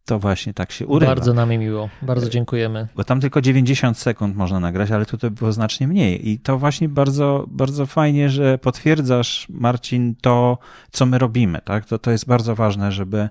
[0.05, 1.15] to właśnie tak się urywa.
[1.15, 2.89] Bardzo nam miło, bardzo dziękujemy.
[2.97, 6.29] Bo tam tylko 90 sekund można nagrać, ale tutaj było znacznie mniej.
[6.29, 10.59] I to właśnie bardzo, bardzo fajnie, że potwierdzasz, Marcin, to,
[10.91, 11.61] co my robimy.
[11.65, 11.85] Tak?
[11.85, 13.29] To, to jest bardzo ważne, żeby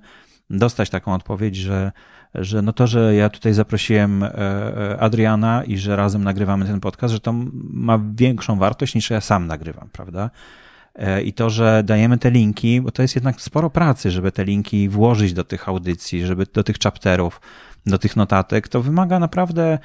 [0.50, 1.92] dostać taką odpowiedź, że,
[2.36, 6.80] że no to, że ja tutaj zaprosiłem e, e, Adriana i że razem nagrywamy ten
[6.80, 10.30] podcast, że to ma większą wartość niż ja sam nagrywam, prawda?
[10.96, 14.46] E, i to, że dajemy te linki, bo to jest jednak sporo pracy, żeby te
[14.46, 17.42] linki włożyć do tych audycji, żeby do tych chapterów,
[17.86, 19.80] do tych notatek, to wymaga naprawdę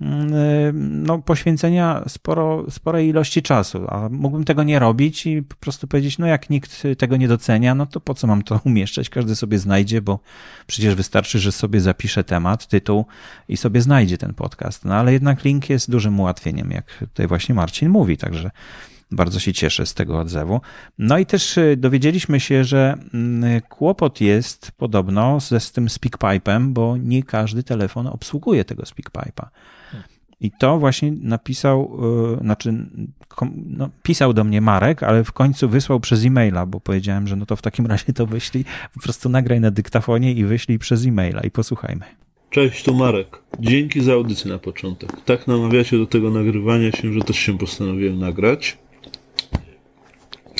[0.00, 5.86] mm, no, poświęcenia sporo, sporej ilości czasu, a mógłbym tego nie robić i po prostu
[5.86, 9.10] powiedzieć, no jak nikt tego nie docenia, no to po co mam to umieszczać?
[9.10, 10.18] Każdy sobie znajdzie, bo
[10.66, 13.06] przecież wystarczy, że sobie zapisze temat, tytuł
[13.48, 14.84] i sobie znajdzie ten podcast.
[14.84, 18.50] No ale jednak link jest dużym ułatwieniem, jak tutaj właśnie Marcin mówi, także
[19.10, 20.60] bardzo się cieszę z tego odzewu.
[20.98, 26.68] No i też y, dowiedzieliśmy się, że mm, kłopot jest podobno ze z tym SpeakPipe'em,
[26.68, 29.46] bo nie każdy telefon obsługuje tego SpeakPipe'a.
[30.40, 31.98] I to właśnie napisał,
[32.34, 32.74] y, znaczy
[33.66, 37.46] no, pisał do mnie Marek, ale w końcu wysłał przez e-maila, bo powiedziałem, że no
[37.46, 41.40] to w takim razie to wyślij, po prostu nagraj na dyktafonie i wyślij przez e-maila
[41.40, 42.04] i posłuchajmy.
[42.50, 43.42] Cześć, to Marek.
[43.60, 45.10] Dzięki za audycję na początek.
[45.24, 48.78] Tak namawiacie do tego nagrywania się, że też się postanowiłem nagrać.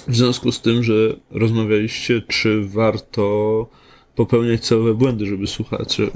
[0.09, 3.67] W związku z tym, że rozmawialiście, czy warto
[4.15, 6.11] popełniać całe błędy, żeby słuchacze y,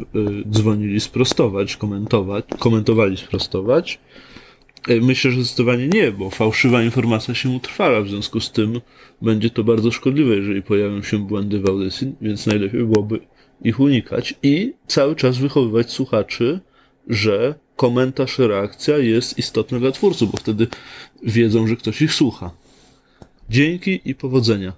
[0.50, 3.98] dzwonili sprostować, komentować, komentowali sprostować.
[4.88, 8.80] Y, myślę, że zdecydowanie nie, bo fałszywa informacja się utrwala, w związku z tym
[9.22, 13.20] będzie to bardzo szkodliwe, jeżeli pojawią się błędy w audycji, więc najlepiej byłoby
[13.64, 16.60] ich unikać i cały czas wychowywać słuchaczy,
[17.08, 20.66] że komentarz, reakcja jest istotna dla twórców, bo wtedy
[21.22, 22.50] wiedzą, że ktoś ich słucha.
[23.50, 24.72] Dzięki i powodzenia.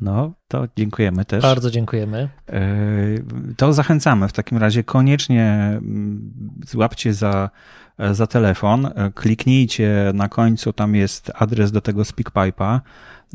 [0.00, 1.42] No, to dziękujemy też.
[1.42, 2.28] Bardzo dziękujemy.
[2.48, 2.64] E,
[3.56, 4.28] to zachęcamy.
[4.28, 6.32] W takim razie koniecznie mm,
[6.66, 7.50] złapcie za,
[8.12, 12.80] za telefon, e, kliknijcie na końcu, tam jest adres do tego SpeakPipe'a.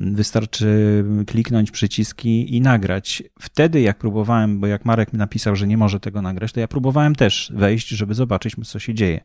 [0.02, 3.24] Wystarczy kliknąć przyciski i nagrać.
[3.40, 6.68] Wtedy, jak próbowałem, bo jak Marek mi napisał, że nie może tego nagrać, to ja
[6.68, 9.22] próbowałem też wejść, żeby zobaczyć, co się dzieje.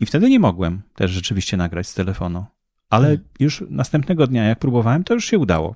[0.00, 2.44] I wtedy nie mogłem też rzeczywiście nagrać z telefonu.
[2.90, 3.26] Ale hmm.
[3.40, 5.74] już następnego dnia, jak próbowałem, to już się udało.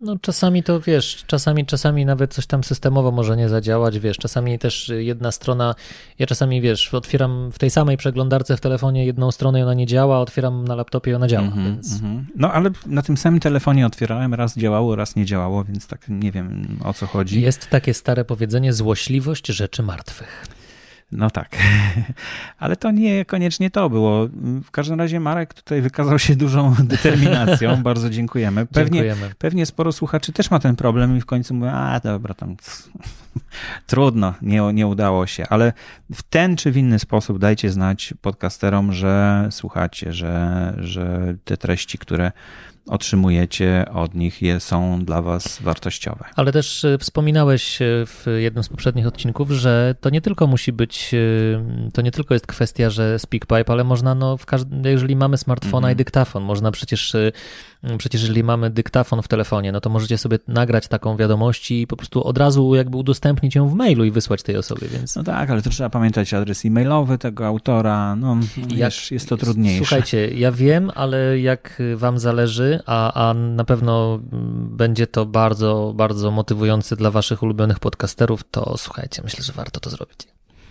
[0.00, 4.58] No czasami to wiesz, czasami, czasami nawet coś tam systemowo może nie zadziałać, wiesz, czasami
[4.58, 5.74] też jedna strona,
[6.18, 9.86] ja czasami wiesz, otwieram w tej samej przeglądarce w telefonie jedną stronę i ona nie
[9.86, 12.00] działa, otwieram na laptopie i ona działa, mm -hmm, więc...
[12.00, 12.24] Mm -hmm.
[12.36, 16.32] No ale na tym samym telefonie otwierałem, raz działało, raz nie działało, więc tak nie
[16.32, 17.40] wiem o co chodzi.
[17.40, 20.55] Jest takie stare powiedzenie, złośliwość rzeczy martwych.
[21.12, 21.56] No tak,
[22.58, 24.28] ale to nie koniecznie to było.
[24.64, 28.66] W każdym razie Marek tutaj wykazał się dużą determinacją, bardzo dziękujemy.
[28.66, 29.34] Pewnie, dziękujemy.
[29.38, 32.56] pewnie sporo słuchaczy też ma ten problem i w końcu mówią, a dobra, tam
[33.86, 35.72] trudno, nie, nie udało się, ale
[36.14, 41.98] w ten czy w inny sposób dajcie znać podcasterom, że słuchacie, że, że te treści,
[41.98, 42.32] które
[42.86, 46.24] otrzymujecie od nich, je są dla Was wartościowe.
[46.36, 50.72] Ale też e, wspominałeś e, w jednym z poprzednich odcinków, że to nie tylko musi
[50.72, 55.16] być, e, to nie tylko jest kwestia, że SpeakPipe, ale można, no, w każdym, jeżeli
[55.16, 55.94] mamy smartfona mm -hmm.
[55.94, 57.16] i dyktafon, można przecież
[57.98, 61.96] Przecież jeżeli mamy dyktafon w telefonie, no to możecie sobie nagrać taką wiadomość i po
[61.96, 65.16] prostu od razu jakby udostępnić ją w mailu i wysłać tej osobie, więc...
[65.16, 69.78] No tak, ale to trzeba pamiętać adres e-mailowy tego autora, no wiesz, jest to trudniejsze.
[69.78, 74.18] Słuchajcie, ja wiem, ale jak wam zależy, a, a na pewno
[74.70, 79.90] będzie to bardzo, bardzo motywujące dla waszych ulubionych podcasterów, to słuchajcie, myślę, że warto to
[79.90, 80.18] zrobić.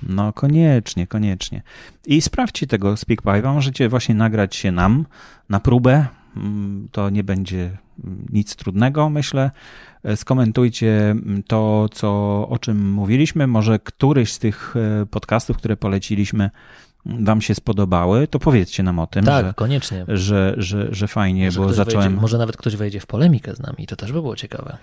[0.03, 1.61] No koniecznie, koniecznie.
[2.05, 5.05] I sprawdźcie tego SpeakPipe'a, możecie właśnie nagrać się nam
[5.49, 6.05] na próbę,
[6.37, 9.51] Mm, to nie będzie mm, nic trudnego, myślę.
[10.03, 12.09] E, skomentujcie mm, to, co,
[12.49, 13.47] o czym mówiliśmy.
[13.47, 16.49] Może któryś z tych e, podcastów, które poleciliśmy,
[17.05, 19.25] Wam się spodobały, to powiedzcie nam o tym.
[19.25, 20.05] Tak, że, koniecznie.
[20.07, 22.07] Że, że, że fajnie, może bo zacząłem.
[22.07, 24.77] Wejdzie, może nawet ktoś wejdzie w polemikę z nami, to też by było ciekawe.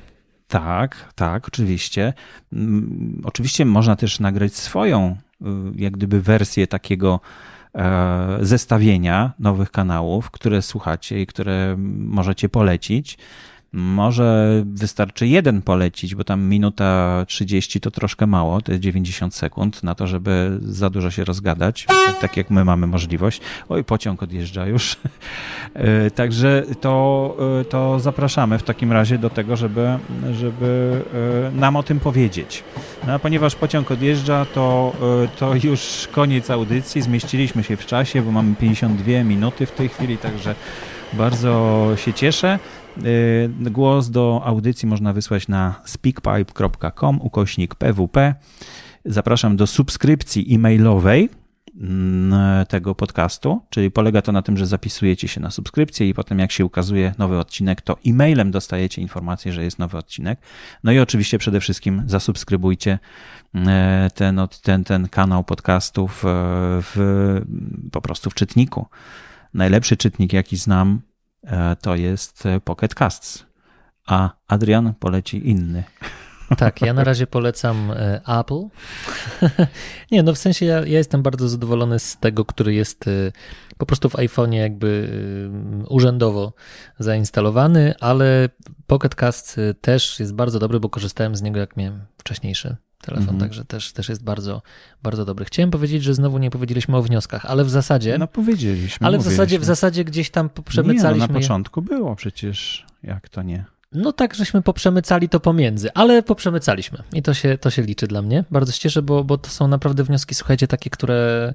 [0.49, 2.13] Tak, tak, oczywiście.
[3.25, 5.45] Oczywiście można też nagrać swoją, y,
[5.77, 7.21] jak gdyby, wersję takiego
[7.79, 13.19] E, zestawienia nowych kanałów, które słuchacie i które możecie polecić.
[13.75, 19.83] Może wystarczy jeden polecić, bo tam minuta 30 to troszkę mało, to jest 90 sekund
[19.83, 21.87] na to, żeby za dużo się rozgadać,
[22.21, 23.41] tak jak my mamy możliwość.
[23.69, 24.97] Oj, pociąg odjeżdża już.
[25.75, 29.99] E, także to, e, to zapraszamy w takim razie do tego, żeby,
[30.33, 31.03] żeby
[31.49, 32.65] e, nam o tym powiedzieć.
[33.07, 34.93] No, a ponieważ pociąg odjeżdża, to,
[35.39, 37.03] to już koniec audycji.
[37.03, 40.55] Zmieściliśmy się w czasie, bo mamy 52 minuty w tej chwili, także
[41.13, 42.59] bardzo się cieszę.
[42.99, 48.35] Y, głos do audycji można wysłać na speakpipe.com ukośnik pwp.
[49.05, 51.29] Zapraszam do subskrypcji e-mailowej
[51.81, 56.39] mm, tego podcastu, czyli polega to na tym, że zapisujecie się na subskrypcję i potem
[56.39, 60.41] jak się ukazuje nowy odcinek, to e-mailem dostajecie informację, że jest nowy odcinek.
[60.85, 62.99] No i oczywiście przede wszystkim zasubskrybujcie
[63.55, 66.29] e, ten, ten, ten kanał podcastów e,
[66.83, 67.41] w,
[67.93, 68.87] po prostu w czytniku.
[69.55, 71.01] Najlepszy czytnik, jaki znam,
[71.81, 73.47] to jest e, Pocket Casts,
[74.07, 75.85] a Adrian poleci inny.
[76.59, 78.69] Tak, ja na razie polecam e, Apple.
[80.13, 83.33] Nie, no w sensie ja, ja jestem bardzo zadowolony z tego, który jest e,
[83.79, 85.09] po prostu w iPhone'ie jakby
[85.85, 86.53] e, urzędowo
[86.99, 88.49] zainstalowany, ale
[88.87, 93.41] Pocket Cast też jest bardzo dobry, bo korzystałem z niego jak miałem wcześniejszy telefon, mhm.
[93.41, 94.63] także też, też jest bardzo,
[95.03, 95.45] bardzo dobry.
[95.45, 98.19] Chciałem powiedzieć, że znowu nie powiedzieliśmy o wnioskach, ale w zasadzie...
[98.19, 99.07] No powiedzieliśmy.
[99.07, 101.21] Ale w zasadzie, w zasadzie gdzieś tam przemycaliśmy...
[101.21, 103.65] Nie, no na początku było przecież, jak to nie.
[103.95, 108.23] No tak, żeśmy poprzemycali to pomiędzy, ale poprzemycaliśmy i to się, to się liczy dla
[108.23, 108.45] mnie.
[108.51, 111.55] Bardzo się cieszę, bo, bo to są naprawdę wnioski, słuchajcie, takie, które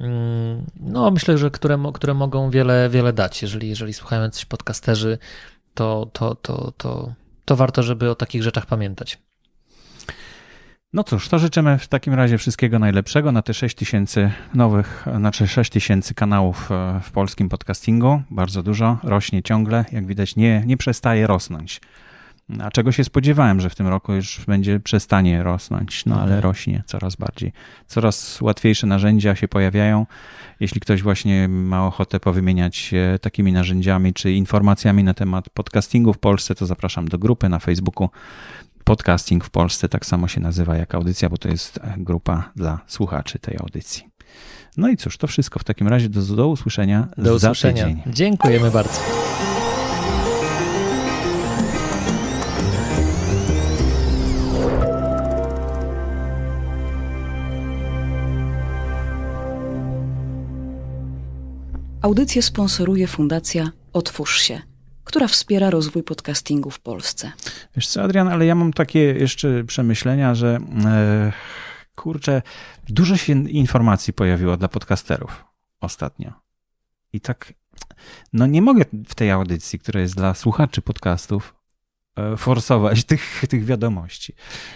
[0.00, 3.42] mm, no myślę, że które, które mogą wiele, wiele dać.
[3.42, 5.18] Jeżeli, jeżeli słuchają coś podcasterzy,
[5.74, 7.14] to, to, to, to,
[7.44, 9.18] to warto, żeby o takich rzeczach pamiętać.
[10.96, 15.48] No cóż, to życzymy w takim razie wszystkiego najlepszego na te 6 tysięcy nowych, znaczy
[15.48, 18.22] 6 tysięcy kanałów e, w polskim podcastingu.
[18.30, 21.80] Bardzo dużo, rośnie ciągle, jak widać nie, nie przestaje rosnąć.
[22.60, 26.42] A czego się spodziewałem, że w tym roku już będzie przestanie rosnąć, no ale mhm.
[26.42, 27.52] rośnie coraz bardziej.
[27.86, 30.06] Coraz łatwiejsze narzędzia się pojawiają.
[30.60, 36.18] Jeśli ktoś właśnie ma ochotę powymieniać się takimi narzędziami czy informacjami na temat podcastingu w
[36.18, 38.08] Polsce, to zapraszam do grupy na Facebooku
[38.86, 43.38] Podcasting w Polsce tak samo się nazywa jak audycja, bo to jest grupa dla słuchaczy
[43.38, 44.10] tej audycji.
[44.76, 46.08] No i cóż, to wszystko w takim razie.
[46.08, 47.84] Do, do usłyszenia do za usłyszenia.
[47.84, 48.02] tydzień.
[48.06, 49.00] Dziękujemy bardzo.
[62.02, 64.75] Audycję sponsoruje Fundacja Otwórz się
[65.06, 67.32] która wspiera rozwój podcastingu w Polsce.
[67.76, 71.32] Wiesz co, Adrian, ale ja mam takie jeszcze przemyślenia, że e,
[71.94, 72.42] kurczę,
[72.88, 75.44] dużo się informacji pojawiło dla podcasterów
[75.80, 76.32] ostatnio.
[77.12, 77.52] I tak,
[78.32, 81.54] no nie mogę w tej audycji, która jest dla słuchaczy podcastów,
[82.16, 84.32] e, forsować tych, tych wiadomości.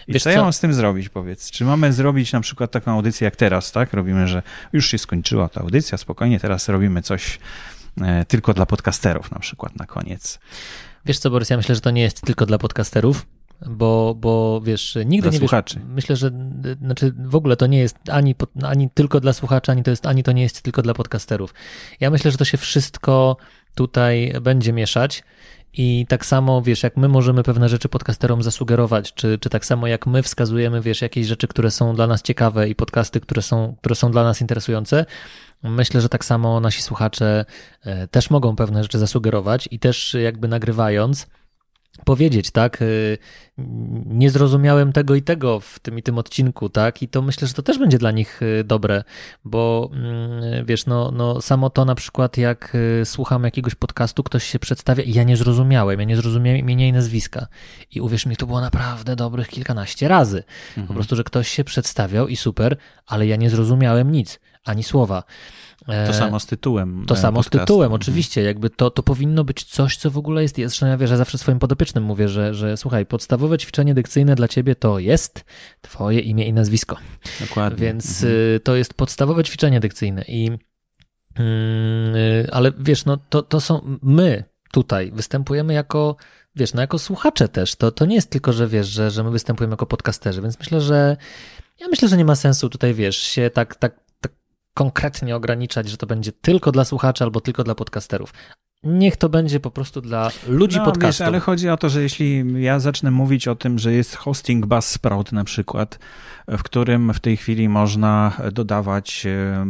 [0.06, 1.50] I Wiesz co, co ja mam z tym zrobić, powiedz?
[1.50, 3.92] Czy mamy zrobić na przykład taką audycję jak teraz, tak?
[3.92, 7.38] Robimy, że już się skończyła ta audycja, spokojnie, teraz robimy coś
[8.28, 10.38] tylko dla podcasterów na przykład na koniec.
[11.04, 13.26] Wiesz co, Borys, ja myślę, że to nie jest tylko dla podcasterów,
[13.66, 15.74] bo, bo wiesz, nigdy dla nie słuchaczy.
[15.78, 16.30] Wiesz, myślę, że
[16.80, 20.22] znaczy w ogóle to nie jest ani, ani tylko dla słuchaczy, ani to, jest, ani
[20.22, 21.54] to nie jest tylko dla podcasterów.
[22.00, 23.36] Ja myślę, że to się wszystko
[23.74, 25.22] tutaj będzie mieszać.
[25.72, 29.86] I tak samo, wiesz, jak my możemy pewne rzeczy podcasterom zasugerować, czy, czy tak samo
[29.86, 33.76] jak my wskazujemy, wiesz, jakieś rzeczy, które są dla nas ciekawe i podcasty, które są,
[33.80, 35.06] które są dla nas interesujące,
[35.62, 37.44] Myślę, że tak samo nasi słuchacze
[37.82, 41.26] e, też mogą pewne rzeczy zasugerować i też jakby nagrywając,
[42.04, 42.86] powiedzieć, tak, e,
[44.06, 47.54] nie zrozumiałem tego i tego w tym i tym odcinku, tak, i to myślę, że
[47.54, 49.04] to też będzie dla nich e, dobre,
[49.44, 54.58] bo mm, wiesz, no, no samo to na przykład, jak słucham jakiegoś podcastu, ktoś się
[54.58, 57.46] przedstawia i ja nie zrozumiałem, ja nie zrozumiałem imienia i nazwiska.
[57.90, 60.86] I uwierz mi, to było naprawdę dobrych kilkanaście razy, mhm.
[60.86, 64.40] po prostu, że ktoś się przedstawiał i super, ale ja nie zrozumiałem nic
[64.70, 65.22] ani słowa.
[65.86, 67.04] To e, samo z tytułem.
[67.06, 67.58] To samo podcastu.
[67.58, 68.00] z tytułem, mhm.
[68.00, 68.42] oczywiście.
[68.42, 70.56] Jakby to, to powinno być coś, co w ogóle jest.
[70.56, 74.74] Zresztą ja wierzę, zawsze swoim podopiecznym mówię, że, że słuchaj, podstawowe ćwiczenie dykcyjne dla ciebie
[74.74, 75.44] to jest
[75.80, 76.96] twoje imię i nazwisko.
[77.40, 77.86] Dokładnie.
[77.86, 78.40] Więc mhm.
[78.56, 80.24] Y, to jest podstawowe ćwiczenie dykcyjne.
[80.28, 80.56] I, yy,
[82.52, 86.16] ale wiesz, no to, to są my tutaj występujemy jako
[86.56, 87.76] wiesz, no jako słuchacze też.
[87.76, 90.80] To, to nie jest tylko, że wiesz, że, że my występujemy jako podcasterzy, więc myślę,
[90.80, 91.16] że
[91.80, 94.09] ja myślę, że nie ma sensu tutaj, wiesz, się tak, tak
[94.80, 98.32] konkretnie ograniczać, że to będzie tylko dla słuchaczy albo tylko dla podcasterów.
[98.82, 101.22] Niech to będzie po prostu dla ludzi no, podcastu.
[101.22, 104.66] Wiesz, ale chodzi o to, że jeśli ja zacznę mówić o tym, że jest hosting
[104.66, 105.98] Buzzsprout na przykład,
[106.48, 109.66] w którym w tej chwili można dodawać e,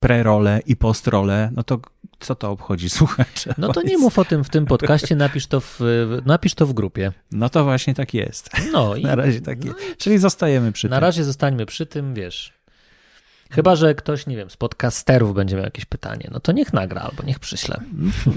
[0.00, 1.80] pre-role i post-role, no to
[2.20, 3.54] co to obchodzi słuchacze?
[3.58, 5.80] No to nie mów o tym w tym podcaście, napisz to w,
[6.26, 7.12] napisz to w grupie.
[7.32, 8.50] No to właśnie tak jest.
[8.72, 9.78] No i, na razie tak jest.
[9.98, 11.00] Czyli zostajemy przy na tym.
[11.00, 12.59] Na razie zostańmy przy tym, wiesz.
[13.50, 17.00] Chyba, że ktoś, nie wiem, z podcasterów będzie miał jakieś pytanie, no to niech nagra
[17.00, 17.80] albo niech przyśle.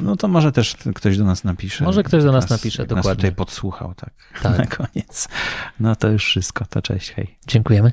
[0.04, 1.84] No to może też ktoś do nas napisze.
[1.84, 3.10] Może ktoś do nas, nas napisze, dokładnie.
[3.10, 4.58] Nas tutaj podsłuchał, tak, tak.
[4.64, 5.28] Na koniec.
[5.80, 7.36] No to już wszystko, to cześć, hej.
[7.48, 7.92] Dziękujemy.